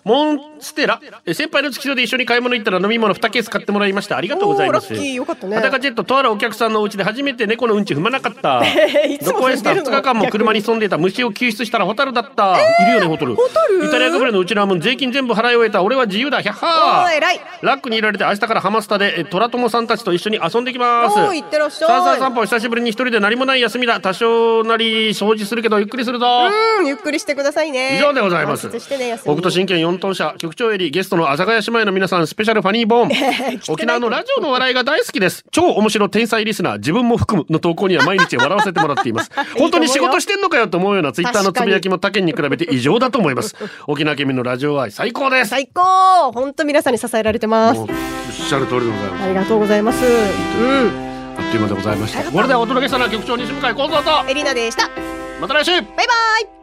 [0.04, 1.00] モンステラ。
[1.26, 4.18] え先輩の付き添いで一緒に買い物行ったら飲み物2ケース買ってもらいました。
[4.18, 4.94] ありがとうございます。
[4.94, 5.14] ラッキー。
[5.14, 5.56] よかったね。
[5.56, 8.62] 裸ジェットとあるお客さんのお家で初めて猫のうんち踏まなかった。
[9.24, 13.36] どこへした？2日間も車に潜んでいた虫を救出したらホタルだった、いるよねホタル。
[13.36, 13.86] ホタル？
[13.86, 15.84] イタリアかぶれのうちらもん税金全部払い終えた。
[15.84, 21.20] 俺は自由だヒャッハーラックに入れられて明日からハマスタでえ虎友さんたちと一緒に遊んできます。
[21.20, 21.88] おーいってらっしゃい。
[21.88, 24.02] さあ散歩久しぶりに一人で何もない休みだ。
[24.02, 26.50] 多少なり掃除するけどゆっくりするぞ。
[26.80, 27.98] うん、ゆっくりしてくださいね。
[27.98, 28.68] 以上でございます。
[28.68, 28.98] 満喫して
[29.94, 33.60] ね、休み北斗神拳4等車局長よりゲストの阿佐ヶ谷姉妹の皆さんスペシャルファニーボーン。
[33.70, 35.46] 沖縄のラジオの笑いが大好きです。
[35.52, 36.78] 超面白天才リスナー。
[36.78, 39.32] 自分も含むの投稿には毎日笑わせてもらっています。
[39.58, 43.56] 本当に仕事してんのかよと思うようなツイッターのつぶやきも他県に比べて異常だと思います。
[43.88, 45.50] 沖縄県民のラジオ愛最高です。
[45.50, 46.32] 最高。
[46.32, 47.80] 本当皆さんに支えられてます。
[47.80, 47.88] おっ
[48.32, 49.24] しゃる通りでございます。
[49.24, 50.06] ありがとうございます。
[50.06, 50.92] うん。
[51.38, 52.32] あっという間でございました。
[52.32, 54.30] これでお届けしたのは局長西向井幸三と。
[54.30, 54.90] エリナでした。
[55.40, 55.72] また来週。
[55.72, 56.63] バイバイ